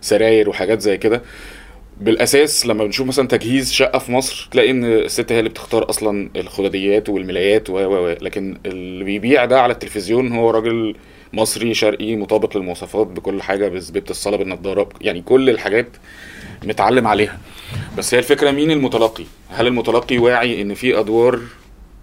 سراير 0.00 0.48
وحاجات 0.48 0.80
زي 0.80 0.96
كده. 0.96 1.22
بالأساس 2.00 2.66
لما 2.66 2.84
بنشوف 2.84 3.06
مثلا 3.06 3.28
تجهيز 3.28 3.72
شقة 3.72 3.98
في 3.98 4.12
مصر 4.12 4.48
تلاقي 4.52 4.70
إن 4.70 4.84
الست 4.84 5.32
هي 5.32 5.38
اللي 5.38 5.50
بتختار 5.50 5.90
أصلا 5.90 6.30
الخدديات 6.36 7.08
والملايات 7.08 7.70
و 7.70 8.08
لكن 8.20 8.58
اللي 8.66 9.04
بيبيع 9.04 9.44
ده 9.44 9.60
على 9.60 9.72
التلفزيون 9.72 10.32
هو 10.32 10.50
راجل 10.50 10.94
مصري 11.32 11.74
شرقي 11.74 12.16
مطابق 12.16 12.56
للمواصفات 12.56 13.06
بكل 13.06 13.42
حاجة 13.42 13.68
بزبيبه 13.68 14.10
الصلاة 14.10 14.36
بالنضاره 14.36 14.88
يعني 15.00 15.22
كل 15.22 15.50
الحاجات 15.50 15.86
متعلم 16.64 17.06
عليها. 17.06 17.38
بس 17.98 18.14
هي 18.14 18.18
الفكرة 18.18 18.50
مين 18.50 18.70
المتلقي؟ 18.70 19.24
هل 19.48 19.66
المتلقي 19.66 20.18
واعي 20.18 20.62
إن 20.62 20.74
في 20.74 20.98
أدوار 20.98 21.40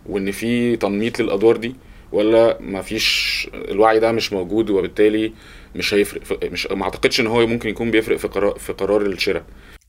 وإن 0.05 0.31
في 0.31 0.75
تنميط 0.75 1.19
للأدوار 1.19 1.57
دي 1.57 1.75
ولا 2.11 2.57
ما 2.61 2.81
فيش 2.81 3.47
الوعي 3.53 3.99
ده 3.99 4.11
مش 4.11 4.33
موجود 4.33 4.69
وبالتالي 4.69 5.33
مش 5.75 5.93
هيفرق 5.93 6.51
مش 6.51 6.67
ما 6.67 6.83
أعتقدش 6.83 7.19
إن 7.19 7.27
هو 7.27 7.47
ممكن 7.47 7.69
يكون 7.69 7.91
بيفرق 7.91 8.17
في 8.17 8.27
قرار 8.27 8.55
في 8.59 8.73
قرار 8.73 9.01
الشراء. 9.01 9.43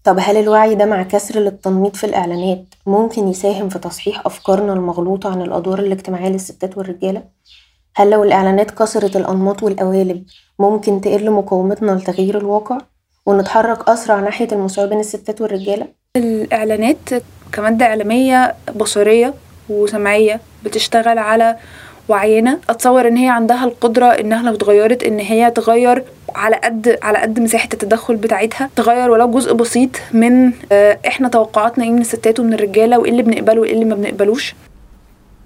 طب 0.05 0.17
هل 0.21 0.37
الوعي 0.37 0.75
ده 0.75 0.85
مع 0.87 1.03
كسر 1.03 1.41
للتنميط 1.41 1.97
في 1.97 2.05
الإعلانات 2.05 2.65
ممكن 2.87 3.29
يساهم 3.29 3.69
في 3.69 3.79
تصحيح 3.79 4.27
أفكارنا 4.27 4.73
المغلوطة 4.73 5.31
عن 5.33 5.43
الأدوار 5.43 5.79
الاجتماعية 5.79 6.29
للستات 6.29 6.79
والرجالة؟ 6.79 7.23
هل 7.97 8.11
لو 8.11 8.25
الإعلانات 8.25 8.71
كسرت 8.71 9.17
الأنماط 9.17 9.63
والقوالب 9.63 10.25
ممكن 10.59 11.01
تقل 11.01 11.31
مقاومتنا 11.31 11.93
لتغيير 11.93 12.39
الواقع 12.39 12.79
ونتحرك 13.27 13.89
أسرع 13.89 14.21
ناحية 14.21 14.49
المساواة 14.53 14.87
بين 14.87 15.01
الستات 15.01 15.41
والرجالة؟ 15.41 15.87
الإعلانات 16.17 16.97
كمادة 17.53 17.87
إعلامية 17.87 18.55
بصرية 18.77 19.35
وسمعية 19.69 20.41
بتشتغل 20.65 21.19
على 21.19 21.57
وعينا. 22.09 22.59
أتصور 22.69 23.09
إن 23.09 23.17
هي 23.17 23.29
عندها 23.29 23.65
القدرة 23.65 24.07
إنها 24.07 24.43
لو 24.43 24.55
اتغيرت 24.55 25.03
إن 25.03 25.19
هي 25.19 25.51
تغير 25.51 26.05
على 26.35 26.57
قد 26.57 26.99
على 27.03 27.19
قد 27.19 27.41
مساحة 27.41 27.69
التدخل 27.73 28.17
بتاعتها. 28.17 28.71
تغير 28.77 29.11
ولو 29.11 29.31
جزء 29.31 29.53
بسيط 29.53 29.91
من 30.13 30.53
آه، 30.73 30.99
إحنا 31.07 31.29
توقعاتنا 31.29 31.85
إيه 31.85 31.91
من 31.91 32.01
الستات 32.01 32.41
ومن 32.41 32.55
الرجالة 32.55 32.99
وإيه 32.99 33.11
اللي 33.11 33.23
بنقبله 33.23 33.61
وإيه 33.61 33.73
اللي 33.73 33.85
ما 33.85 33.95
بنقبلوش. 33.95 34.55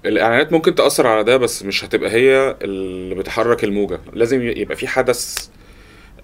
الإعلانات 0.05 0.51
ممكن 0.53 0.75
تأثر 0.75 1.07
على 1.07 1.23
ده 1.23 1.37
بس 1.37 1.63
مش 1.63 1.85
هتبقى 1.85 2.11
هي 2.11 2.55
اللي 2.61 3.15
بتحرك 3.15 3.63
الموجة. 3.63 3.99
لازم 4.13 4.41
يبقى 4.41 4.75
في 4.75 4.87
حدث 4.87 5.47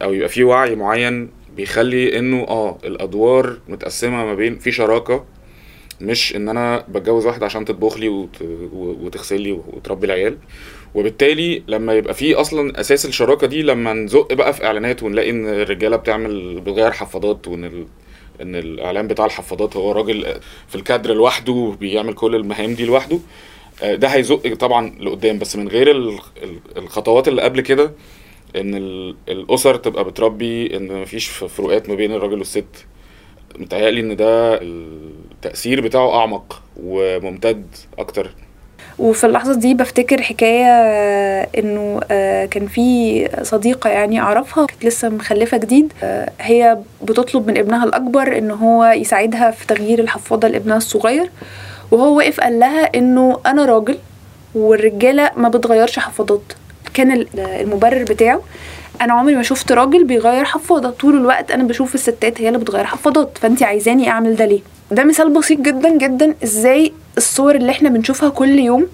أو 0.01 0.13
يبقى 0.13 0.29
في 0.29 0.43
وعي 0.43 0.75
معين 0.75 1.29
بيخلي 1.55 2.19
إنه 2.19 2.43
آه 2.47 2.77
الأدوار 2.83 3.57
متقسمة 3.67 4.25
ما 4.25 4.33
بين 4.35 4.57
في 4.59 4.71
شراكة 4.71 5.25
مش 6.01 6.35
إن 6.35 6.49
أنا 6.49 6.85
بتجوز 6.89 7.25
واحدة 7.25 7.45
عشان 7.45 7.65
تطبخ 7.65 7.97
لي 7.97 8.27
وتغسل 8.73 9.41
لي 9.41 9.51
وتربي 9.51 10.05
العيال. 10.07 10.37
وبالتالي 10.95 11.63
لما 11.67 11.93
يبقى 11.93 12.13
في 12.13 12.33
أصلا 12.35 12.79
أساس 12.79 13.05
الشراكة 13.05 13.47
دي 13.47 13.61
لما 13.61 13.93
نزق 13.93 14.33
بقى 14.33 14.53
في 14.53 14.65
إعلانات 14.65 15.03
ونلاقي 15.03 15.29
إن 15.29 15.45
الرجالة 15.47 15.95
بتعمل 15.97 16.59
بتغير 16.59 16.91
حفاضات 16.91 17.47
وإن 17.47 17.65
ال... 17.65 17.85
إن 18.41 18.55
الإعلان 18.55 19.07
بتاع 19.07 19.25
الحفاضات 19.25 19.77
هو 19.77 19.91
راجل 19.91 20.39
في 20.67 20.75
الكادر 20.75 21.13
لوحده 21.13 21.75
بيعمل 21.79 22.13
كل 22.13 22.35
المهام 22.35 22.73
دي 22.73 22.85
لوحده 22.85 23.19
ده 23.83 24.07
هيزق 24.07 24.53
طبعا 24.59 24.95
لقدام 24.99 25.39
بس 25.39 25.55
من 25.55 25.67
غير 25.67 25.91
ال- 25.91 26.19
ال- 26.43 26.59
الخطوات 26.77 27.27
اللي 27.27 27.41
قبل 27.41 27.61
كده 27.61 27.91
إن 28.55 28.75
ال- 28.75 29.15
الأسر 29.29 29.75
تبقى 29.75 30.03
بتربي 30.03 30.77
إن 30.77 31.01
مفيش 31.01 31.27
فروقات 31.27 31.89
ما 31.89 31.95
بين 31.95 32.11
الراجل 32.13 32.37
والست. 32.39 32.65
متهيألي 33.57 33.99
إن 34.01 34.15
ده 34.15 34.61
التأثير 34.61 35.81
بتاعه 35.81 36.19
أعمق 36.19 36.61
وممتد 36.83 37.65
أكتر. 37.99 38.31
وفي 38.99 39.23
اللحظة 39.25 39.55
دي 39.59 39.73
بفتكر 39.73 40.21
حكاية 40.21 40.65
آه، 40.65 41.47
إنه 41.57 41.99
آه، 42.11 42.45
كان 42.45 42.67
في 42.67 43.29
صديقة 43.43 43.89
يعني 43.89 44.19
أعرفها 44.19 44.65
كانت 44.65 44.85
لسه 44.85 45.09
مخلفة 45.09 45.57
جديد 45.57 45.93
آه، 46.03 46.31
هي 46.41 46.77
بتطلب 47.03 47.47
من 47.47 47.57
ابنها 47.57 47.83
الأكبر 47.85 48.37
إن 48.37 48.51
هو 48.51 48.85
يساعدها 48.85 49.51
في 49.51 49.67
تغيير 49.67 49.99
الحفاضة 49.99 50.47
لابنها 50.47 50.77
الصغير. 50.77 51.29
وهو 51.91 52.17
وقف 52.17 52.39
قال 52.39 52.59
لها 52.59 52.83
إنه 52.97 53.39
أنا 53.45 53.65
راجل 53.65 53.97
والرجالة 54.55 55.31
ما 55.37 55.49
بتغيرش 55.49 55.99
حفاضات. 55.99 56.41
كان 56.93 57.11
ال- 57.11 57.39
المبرر 57.39 58.03
بتاعه 58.03 58.41
أنا 59.01 59.13
عمري 59.13 59.35
ما 59.35 59.43
شفت 59.43 59.71
راجل 59.71 60.03
بيغير 60.03 60.45
حفاضة. 60.45 60.89
طول 60.89 61.17
الوقت 61.17 61.51
أنا 61.51 61.63
بشوف 61.63 61.95
الستات 61.95 62.41
هي 62.41 62.47
اللي 62.47 62.59
بتغير 62.59 62.85
حفاضات. 62.85 63.37
فانت 63.41 63.63
عايزاني 63.63 64.09
أعمل 64.09 64.35
ده 64.35 64.45
ليه؟ 64.45 64.61
ده 64.91 65.03
مثال 65.03 65.29
بسيط 65.33 65.59
جدا 65.59 65.89
جدا 65.97 66.35
إزاي 66.43 66.93
الصور 67.17 67.55
اللي 67.55 67.71
إحنا 67.71 67.89
بنشوفها 67.89 68.29
كل 68.29 68.59
يوم 68.59 68.87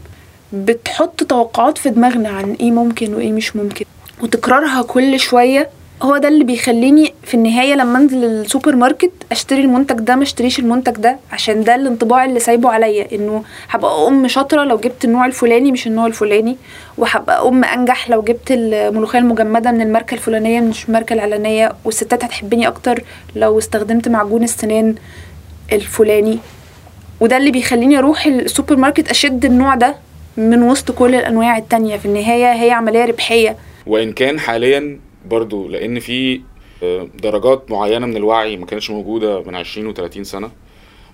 بتحط 0.54 1.24
توقعات 1.24 1.78
في 1.78 1.90
دماغنا 1.90 2.30
عن 2.30 2.54
إيه 2.60 2.72
ممكن 2.72 3.14
وإيه 3.14 3.32
مش 3.32 3.56
ممكن. 3.56 3.86
وتكرارها 4.22 4.82
كل 4.82 5.20
شوية 5.20 5.70
هو 6.02 6.18
ده 6.18 6.28
اللي 6.28 6.44
بيخليني 6.44 7.14
في 7.24 7.34
النهاية 7.34 7.74
لما 7.74 7.98
أنزل 8.00 8.24
السوبر 8.24 8.76
ماركت 8.76 9.12
أشتري 9.32 9.62
المنتج 9.62 9.96
ده 10.00 10.16
ما 10.16 10.24
أشتريش 10.24 10.60
المنتج 10.60 10.92
ده 10.98 11.18
عشان 11.32 11.64
ده 11.64 11.76
الانطباع 11.76 12.26
اللي 12.26 12.40
سايبه 12.40 12.70
عليا 12.70 13.08
إنه 13.16 13.44
هبقى 13.70 14.08
أم 14.08 14.28
شاطرة 14.28 14.64
لو 14.64 14.78
جبت 14.78 15.06
النوع 15.06 15.26
الفلاني 15.26 15.72
مش 15.72 15.88
النوع 15.88 16.06
الفلاني 16.06 16.58
وهبقى 16.98 17.48
أم 17.48 17.64
أنجح 17.64 18.10
لو 18.10 18.22
جبت 18.22 18.52
الملوخية 18.52 19.20
المجمدة 19.20 19.72
من 19.72 19.82
الماركة 19.82 20.14
الفلانية 20.14 20.60
مش 20.62 20.86
الماركة 20.88 21.14
العلانيه 21.14 21.72
والستات 21.86 22.24
هتحبني 22.24 22.68
أكتر 22.68 23.04
لو 23.36 23.58
استخدمت 23.58 24.08
معجون 24.08 24.44
السنان 24.44 24.96
الفلاني. 25.72 26.40
وده 27.20 27.38
اللي 27.38 27.52
بيخليني 27.52 27.98
أروح 27.98 28.26
السوبر 28.26 28.76
ماركت 28.76 29.10
أشد 29.10 29.46
النوع 29.46 29.76
ده 29.76 29.96
من 30.38 30.64
وسط 30.64 30.92
كل 30.92 31.16
الأنواع 31.16 31.58
التانية. 31.58 31.98
في 31.98 32.06
النهاية 32.06 32.54
هي 32.54 32.72
عملية 32.72 33.06
ربحية. 33.06 33.56
وإن 33.88 34.12
كان 34.14 34.40
حاليا 34.40 35.00
برضو 35.28 35.68
لأن 35.68 36.00
في 36.00 36.42
آه، 36.84 37.08
درجات 37.24 37.72
معينة 37.72 38.06
من 38.06 38.18
الوعي 38.18 38.58
ما 38.58 38.66
كانتش 38.66 38.90
موجودة 38.92 39.42
من 39.44 39.56
20 39.56 39.94
و30 39.96 40.22
سنة. 40.22 40.52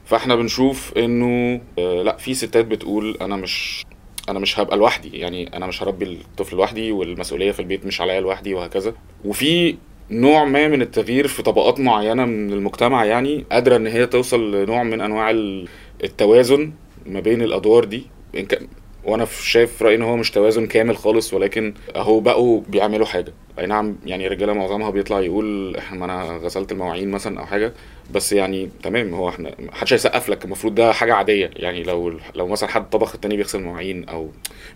فإحنا 0.05 0.35
بنشوف 0.35 0.93
إنه 0.97 1.61
آه، 1.79 2.01
لأ 2.03 2.17
في 2.17 2.33
ستات 2.33 2.65
بتقول 2.65 3.17
أنا 3.21 3.35
مش 3.35 3.85
أنا 4.29 4.39
مش 4.39 4.59
هبقى 4.59 4.77
لوحدي 4.77 5.17
يعني 5.17 5.57
أنا 5.57 5.65
مش 5.67 5.83
هربي 5.83 6.05
الطفل 6.05 6.55
لوحدي 6.55 6.91
والمسؤولية 6.91 7.51
في 7.51 7.59
البيت 7.59 7.85
مش 7.85 8.01
عليا 8.01 8.21
لوحدي 8.21 8.53
وهكذا. 8.53 8.93
وفي 9.25 9.75
نوع 10.11 10.45
ما 10.45 10.67
من 10.67 10.81
التغيير 10.81 11.27
في 11.27 11.43
طبقات 11.43 11.79
معينة 11.79 12.25
من 12.25 12.53
المجتمع 12.53 13.05
يعني 13.05 13.45
قادرة 13.51 13.75
إن 13.75 13.87
هي 13.87 14.05
توصل 14.07 14.55
لنوع 14.55 14.83
من 14.83 15.01
أنواع 15.01 15.29
ال- 15.29 15.67
التوازن 16.03 16.71
ما 17.05 17.19
بين 17.19 17.41
الأدوار 17.41 17.85
دي. 17.85 18.03
وأنا 19.05 19.25
شايف 19.25 19.83
رأيي 19.83 19.95
ان 19.95 20.01
هو 20.01 20.17
مش 20.17 20.31
توازن 20.31 20.67
كامل 20.67 20.97
خالص 20.97 21.33
ولكن 21.33 21.73
اهو 21.95 22.19
بقوا 22.19 22.61
بيعملوا 22.69 23.05
حاجة. 23.05 23.33
اي 23.59 23.65
نعم 23.65 23.95
يعني 24.05 24.27
الرجالة 24.27 24.53
معظمها 24.53 24.89
بيطلع 24.89 25.19
يقول 25.19 25.77
ما 25.91 26.05
أنا 26.05 26.37
غسلت 26.37 26.71
المواعين 26.71 27.11
مثلا 27.11 27.39
أو 27.39 27.45
حاجة 27.45 27.73
بس 28.11 28.33
يعني 28.33 28.69
تمام 28.83 29.13
هو 29.13 29.29
إحنا 29.29 29.51
محدش 29.59 29.93
هيسقف 29.93 30.29
لك 30.29 30.45
المفروض 30.45 30.75
ده 30.75 30.91
حاجة 30.93 31.13
عادية. 31.13 31.51
يعني 31.55 31.83
لو 31.83 32.19
لو 32.35 32.47
مثلا 32.47 32.69
حد 32.69 32.89
طبخ 32.89 33.13
التاني 33.15 33.37
بيغسل 33.37 33.61
مواعين 33.61 34.09
أو 34.09 34.29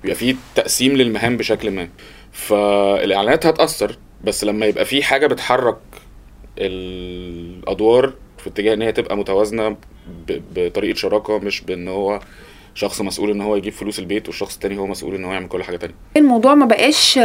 بيبقى 0.03 0.15
في 0.15 0.35
تقسيم 0.55 0.93
للمهام 0.93 1.37
بشكل 1.37 1.71
ما. 1.71 1.89
فالإعلانات 2.31 3.45
هتأثر 3.45 3.97
بس 4.23 4.43
لما 4.43 4.65
يبقى 4.65 4.85
في 4.85 5.03
حاجة 5.03 5.27
بتحرك 5.27 5.77
الأدوار 6.57 8.13
في 8.37 8.47
اتجاه 8.49 8.73
إن 8.73 8.81
هي 8.81 8.91
تبقى 8.91 9.17
متوازنة 9.17 9.77
بطريقة 10.55 10.95
شراكة 10.95 11.39
مش 11.39 11.61
بإن 11.61 11.87
هو 11.87 12.19
شخص 12.77 13.01
مسؤول 13.01 13.31
إن 13.31 13.41
هو 13.41 13.55
يجيب 13.55 13.73
فلوس 13.73 13.99
البيت 13.99 14.27
والشخص 14.27 14.53
التاني 14.53 14.77
هو 14.77 14.87
مسؤول 14.87 15.15
إن 15.15 15.25
هو 15.25 15.31
يعمل 15.31 15.47
كل 15.47 15.63
حاجة 15.63 15.77
تانية. 15.77 15.95
الموضوع 16.17 16.55
ما 16.55 16.65
بقاش 16.65 17.17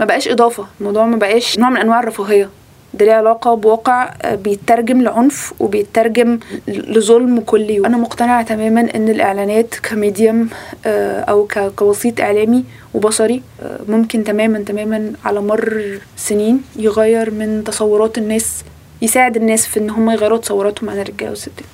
ما 0.00 0.04
بقاش 0.04 0.28
إضافة. 0.28 0.66
الموضوع 0.80 1.06
ما 1.06 1.16
بقاش 1.16 1.58
نوع 1.58 1.70
من 1.70 1.76
أنواع 1.76 2.00
الرفاهية. 2.00 2.50
ده 2.94 3.06
ليه 3.06 3.12
علاقة 3.12 3.54
بواقع 3.54 4.14
آه، 4.22 4.34
بيترجم 4.34 5.02
لعنف 5.02 5.54
وبيترجم 5.60 6.38
لظلم 6.68 7.40
كل 7.40 7.70
يوم. 7.70 7.86
أنا 7.86 7.96
مقتنعة 7.96 8.42
تماما 8.42 8.80
إن 8.94 9.08
الإعلانات 9.08 9.74
كميديم 9.74 10.50
آه، 10.86 11.20
أو 11.20 11.48
كوسيط 11.76 12.20
إعلامي 12.20 12.64
وبصري 12.94 13.42
آه، 13.62 13.80
ممكن 13.88 14.24
تماما 14.24 14.58
تماما 14.58 15.12
على 15.24 15.40
مر 15.40 15.98
سنين 16.16 16.62
يغير 16.76 17.30
من 17.30 17.64
تصورات 17.64 18.18
الناس 18.18 18.64
يساعد 19.02 19.36
الناس 19.36 19.66
في 19.66 19.80
إن 19.80 19.90
هم 19.90 20.10
يغيروا 20.10 20.38
تصوراتهم 20.38 20.90
عن 20.90 21.00
الرجاله 21.00 21.30
والستات. 21.30 21.64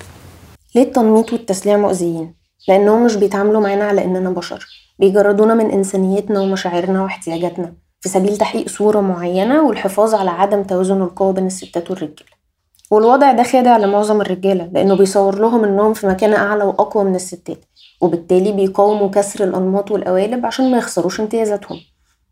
ليه 0.75 0.83
التنميط 0.83 1.33
والتسليع 1.33 1.77
مؤذيين؟ 1.77 2.40
لأنهم 2.67 3.05
مش 3.05 3.15
بيتعاملوا 3.15 3.61
معانا 3.61 3.83
على 3.85 4.03
إننا 4.05 4.29
بشر. 4.29 4.67
بيجردونا 4.99 5.53
من 5.53 5.71
إنسانيتنا 5.71 6.39
ومشاعرنا 6.39 7.03
واحتياجاتنا. 7.03 7.73
في 8.01 8.09
سبيل 8.09 8.37
تحقيق 8.37 8.67
صورة 8.69 8.99
معينة 9.01 9.61
والحفاظ 9.67 10.13
على 10.15 10.29
عدم 10.29 10.63
توازن 10.63 11.01
القوى 11.01 11.33
بين 11.33 11.45
الستات 11.47 11.91
والرجالة 11.91 12.31
والوضع 12.91 13.31
ده 13.31 13.43
خادع 13.43 13.77
لمعظم 13.77 14.21
الرجالة 14.21 14.69
لأنه 14.73 14.95
بيصور 14.95 15.39
لهم 15.39 15.63
إنهم 15.63 15.93
في 15.93 16.07
مكانة 16.07 16.35
أعلى 16.35 16.63
وأقوى 16.63 17.03
من 17.03 17.15
الستات 17.15 17.65
وبالتالي 18.01 18.51
بيقاوموا 18.51 19.09
كسر 19.09 19.43
الأنماط 19.43 19.91
والقوالب 19.91 20.45
عشان 20.45 20.71
ما 20.71 20.77
يخسروش 20.77 21.19
امتيازاتهم. 21.19 21.79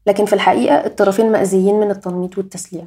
لكن 0.08 0.26
في 0.26 0.34
الحقيقة 0.34 0.76
الطرفين 0.86 1.32
مأذيين 1.32 1.80
من 1.80 1.92
التنميط 1.92 2.38
والتسليع 2.38 2.84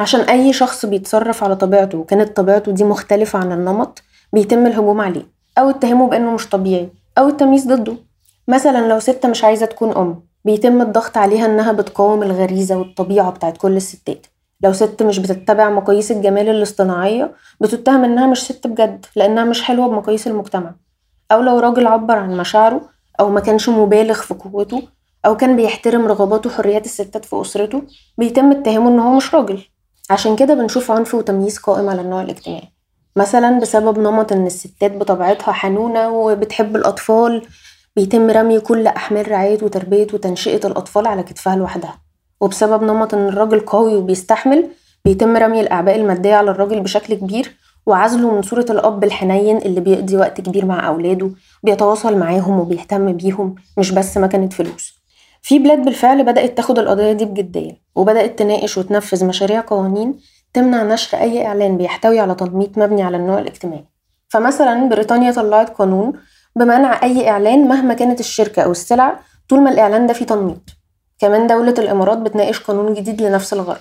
عشان 0.00 0.20
أي 0.20 0.52
شخص 0.52 0.86
بيتصرف 0.86 1.44
على 1.44 1.56
طبيعته 1.56 1.98
وكانت 1.98 2.36
طبيعته 2.36 2.72
دي 2.72 2.84
مختلفة 2.84 3.38
عن 3.38 3.52
النمط 3.52 4.02
بيتم 4.32 4.66
الهجوم 4.66 5.00
عليه. 5.00 5.37
أو 5.58 5.70
اتهامه 5.70 6.08
بأنه 6.08 6.34
مش 6.34 6.48
طبيعي 6.48 6.88
أو 7.18 7.28
التمييز 7.28 7.66
ضده. 7.66 7.96
مثلا 8.48 8.88
لو 8.88 8.98
ست 8.98 9.26
مش 9.26 9.44
عايزة 9.44 9.66
تكون 9.66 9.92
أم 9.92 10.22
بيتم 10.44 10.82
الضغط 10.82 11.16
عليها 11.16 11.46
إنها 11.46 11.72
بتقاوم 11.72 12.22
الغريزة 12.22 12.76
والطبيعة 12.76 13.30
بتاعت 13.30 13.56
كل 13.56 13.76
الستات. 13.76 14.26
لو 14.60 14.72
ست 14.72 15.02
مش 15.02 15.18
بتتبع 15.18 15.70
مقاييس 15.70 16.12
الجمال 16.12 16.48
الاصطناعية 16.48 17.32
بتتهم 17.60 18.04
إنها 18.04 18.26
مش 18.26 18.44
ست 18.44 18.66
بجد 18.66 19.06
لأنها 19.16 19.44
مش 19.44 19.62
حلوة 19.62 19.88
بمقاييس 19.88 20.26
المجتمع. 20.26 20.74
أو 21.32 21.40
لو 21.40 21.58
راجل 21.58 21.86
عبر 21.86 22.16
عن 22.16 22.36
مشاعره 22.36 22.80
أو 23.20 23.30
ما 23.30 23.40
كانش 23.40 23.68
مبالغ 23.68 24.14
في 24.14 24.34
قوته 24.34 24.82
أو 25.26 25.36
كان 25.36 25.56
بيحترم 25.56 26.06
رغبات 26.06 26.46
وحريات 26.46 26.84
الستات 26.84 27.24
في 27.24 27.40
أسرته 27.40 27.82
بيتم 28.18 28.50
اتهامه 28.50 28.88
إن 28.88 28.98
هو 28.98 29.16
مش 29.16 29.34
راجل. 29.34 29.64
عشان 30.10 30.36
كده 30.36 30.54
بنشوف 30.54 30.90
عنف 30.90 31.14
وتمييز 31.14 31.58
قائم 31.58 31.88
على 31.88 32.00
النوع 32.00 32.22
الاجتماعي. 32.22 32.77
مثلا 33.16 33.60
بسبب 33.60 33.98
نمط 33.98 34.32
إن 34.32 34.46
الستات 34.46 34.96
بطبيعتها 34.96 35.52
حنونة 35.52 36.08
وبتحب 36.10 36.76
الأطفال 36.76 37.42
بيتم 37.96 38.30
رمي 38.30 38.60
كل 38.60 38.86
أحمال 38.86 39.30
رعاية 39.30 39.58
وتربية 39.64 40.06
وتنشئة 40.14 40.66
الأطفال 40.66 41.06
على 41.06 41.22
كتفها 41.22 41.56
لوحدها. 41.56 41.98
وبسبب 42.40 42.82
نمط 42.82 43.14
إن 43.14 43.28
الراجل 43.28 43.60
قوي 43.60 43.94
وبيستحمل 43.96 44.68
بيتم 45.04 45.36
رمي 45.36 45.60
الأعباء 45.60 45.96
المادية 45.96 46.34
على 46.34 46.50
الراجل 46.50 46.80
بشكل 46.80 47.14
كبير 47.14 47.56
وعزله 47.86 48.34
من 48.34 48.42
صورة 48.42 48.66
الأب 48.70 49.04
الحنين 49.04 49.56
اللي 49.56 49.80
بيقضي 49.80 50.16
وقت 50.16 50.40
كبير 50.40 50.66
مع 50.66 50.88
أولاده 50.88 51.30
بيتواصل 51.62 52.16
معاهم 52.16 52.60
وبيهتم 52.60 53.12
بيهم 53.12 53.54
مش 53.78 53.90
بس 53.90 54.18
مكنة 54.18 54.48
فلوس. 54.48 54.98
في 55.42 55.58
بلاد 55.58 55.84
بالفعل 55.84 56.24
بدأت 56.24 56.56
تاخد 56.56 56.78
القضية 56.78 57.12
دي 57.12 57.24
بجدية 57.24 57.72
وبدأت 57.94 58.38
تناقش 58.38 58.78
وتنفذ 58.78 59.24
مشاريع 59.24 59.60
قوانين 59.60 60.18
تمنع 60.54 60.82
نشر 60.82 61.18
أي 61.18 61.46
إعلان 61.46 61.76
بيحتوي 61.76 62.20
على 62.20 62.34
تنميط 62.34 62.78
مبني 62.78 63.02
على 63.02 63.16
النوع 63.16 63.38
الاجتماعي. 63.38 63.84
فمثلا 64.28 64.88
بريطانيا 64.88 65.32
طلعت 65.32 65.70
قانون 65.70 66.12
بمنع 66.56 67.02
أي 67.02 67.28
إعلان 67.30 67.68
مهما 67.68 67.94
كانت 67.94 68.20
الشركة 68.20 68.62
أو 68.62 68.70
السلع 68.70 69.18
طول 69.48 69.60
ما 69.60 69.70
الإعلان 69.70 70.06
ده 70.06 70.14
فيه 70.14 70.26
تنميط. 70.26 70.60
كمان 71.18 71.46
دولة 71.46 71.74
الإمارات 71.78 72.18
بتناقش 72.18 72.60
قانون 72.60 72.94
جديد 72.94 73.22
لنفس 73.22 73.52
الغرض. 73.52 73.80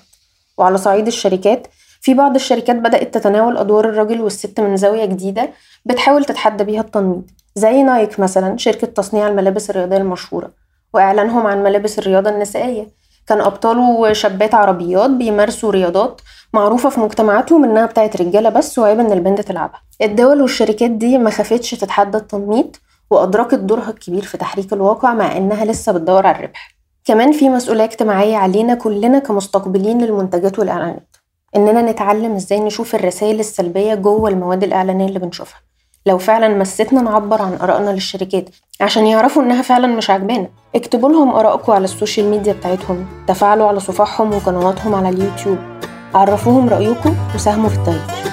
وعلى 0.57 0.77
صعيد 0.77 1.07
الشركات 1.07 1.67
في 2.01 2.13
بعض 2.13 2.35
الشركات 2.35 2.75
بدأت 2.75 3.13
تتناول 3.13 3.57
أدوار 3.57 3.89
الراجل 3.89 4.21
والست 4.21 4.59
من 4.59 4.77
زاوية 4.77 5.05
جديدة 5.05 5.49
بتحاول 5.85 6.25
تتحدى 6.25 6.63
بيها 6.63 6.81
التنميط. 6.81 7.23
زي 7.55 7.83
نايك 7.83 8.19
مثلا 8.19 8.57
شركة 8.57 8.87
تصنيع 8.87 9.27
الملابس 9.27 9.69
الرياضية 9.69 9.97
المشهورة 9.97 10.51
وإعلانهم 10.93 11.47
عن 11.47 11.63
ملابس 11.63 11.99
الرياضة 11.99 12.29
النسائية. 12.29 12.87
كان 13.27 13.41
أبطاله 13.41 14.13
شابات 14.13 14.55
عربيات 14.55 15.09
بيمارسوا 15.09 15.71
رياضات 15.71 16.21
معروفة 16.53 16.89
في 16.89 16.99
مجتمعاتهم 16.99 17.63
إنها 17.63 17.85
بتاعت 17.85 18.21
رجالة 18.21 18.49
بس 18.49 18.79
وعيب 18.79 18.99
إن 18.99 19.11
البنت 19.11 19.41
تلعبها. 19.41 19.81
الدول 20.01 20.41
والشركات 20.41 20.91
دي 20.91 21.17
ما 21.17 21.29
خافتش 21.29 21.71
تتحدى 21.71 22.17
التنميط 22.17 22.79
وأدركت 23.11 23.55
دورها 23.55 23.89
الكبير 23.89 24.23
في 24.23 24.37
تحريك 24.37 24.73
الواقع 24.73 25.13
مع 25.13 25.37
إنها 25.37 25.65
لسه 25.65 25.91
بتدور 25.91 26.27
على 26.27 26.37
الربح. 26.37 26.75
كمان 27.05 27.31
في 27.31 27.49
مسؤولية 27.49 27.83
اجتماعية 27.83 28.37
علينا 28.37 28.75
كلنا 28.75 29.19
كمستقبلين 29.19 30.01
للمنتجات 30.01 30.59
والإعلانات. 30.59 31.15
إننا 31.55 31.81
نتعلم 31.81 32.35
إزاي 32.35 32.59
نشوف 32.59 32.95
الرسائل 32.95 33.39
السلبية 33.39 33.95
جوه 33.95 34.29
المواد 34.29 34.63
الإعلانية 34.63 35.05
اللي 35.05 35.19
بنشوفها. 35.19 35.66
لو 36.07 36.17
فعلا 36.17 36.47
مستنا 36.47 37.01
نعبر 37.01 37.41
عن 37.41 37.57
آرائنا 37.61 37.89
للشركات 37.89 38.49
عشان 38.81 39.07
يعرفوا 39.07 39.43
إنها 39.43 39.61
فعلا 39.61 39.87
مش 39.87 40.09
عاجبانا. 40.09 40.47
اكتبوا 40.75 41.09
لهم 41.09 41.35
آرائكم 41.35 41.71
على 41.71 41.83
ال 41.83 41.90
social 41.90 42.29
media 42.29 42.53
بتاعتهم. 42.53 43.05
تفاعلوا 43.27 43.67
على 43.67 43.79
صفحهم 43.79 44.33
وقنواتهم 44.33 44.95
على 44.95 45.09
اليوتيوب. 45.09 45.57
عرفوهم 46.15 46.69
رأيكم 46.69 47.15
وساهموا 47.35 47.69
في 47.69 47.75
التغيير. 47.75 48.26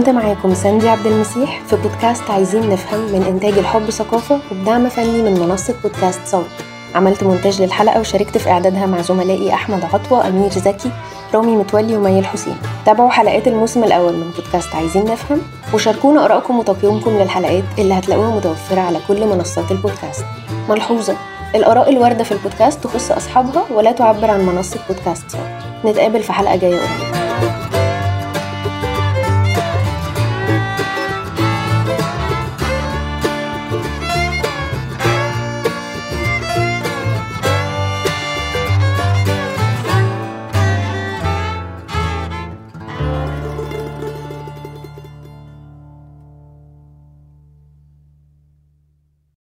كنت 0.00 0.08
معاكم 0.08 0.54
ساندي 0.54 0.88
عبد 0.88 1.06
المسيح 1.06 1.62
في 1.66 1.76
بودكاست 1.76 2.30
عايزين 2.30 2.70
نفهم 2.70 3.00
من 3.00 3.22
إنتاج 3.22 3.58
الحب 3.58 3.90
ثقافة 3.90 4.40
وبدعم 4.50 4.88
فني 4.88 5.22
من 5.22 5.40
منصة 5.40 5.74
بودكاست 5.82 6.20
صوت. 6.26 6.46
عملت 6.94 7.24
مونتاج 7.24 7.62
للحلقة 7.62 8.00
وشاركت 8.00 8.38
في 8.38 8.50
إعدادها 8.50 8.86
مع 8.86 9.00
زملائي 9.00 9.54
أحمد 9.54 9.84
عطوة 9.84 10.28
أمير 10.28 10.50
زكي 10.50 10.90
رامي 11.34 11.56
متولي 11.56 11.96
ومي 11.96 12.18
الحسين 12.18 12.56
تابعوا 12.86 13.10
حلقات 13.10 13.48
الموسم 13.48 13.84
الأول 13.84 14.12
من 14.12 14.30
بودكاست 14.36 14.74
عايزين 14.74 15.04
نفهم 15.04 15.40
وشاركونا 15.74 16.24
آرائكم 16.24 16.58
وتقييمكم 16.58 17.10
للحلقات 17.10 17.64
اللي 17.78 17.94
هتلاقوها 17.94 18.36
متوفرة 18.36 18.80
على 18.80 18.98
كل 19.08 19.26
منصات 19.26 19.70
البودكاست. 19.70 20.24
ملحوظة 20.68 21.16
الآراء 21.54 21.90
الواردة 21.90 22.24
في 22.24 22.32
البودكاست 22.32 22.84
تخص 22.84 23.10
أصحابها 23.10 23.64
ولا 23.74 23.92
تعبر 23.92 24.30
عن 24.30 24.46
منصة 24.46 24.80
بودكاست 24.88 25.30
صوت. 25.30 25.40
نتقابل 25.84 26.22
في 26.22 26.32
حلقة 26.32 26.56
جاية 26.56 26.76
قريب. 26.76 27.19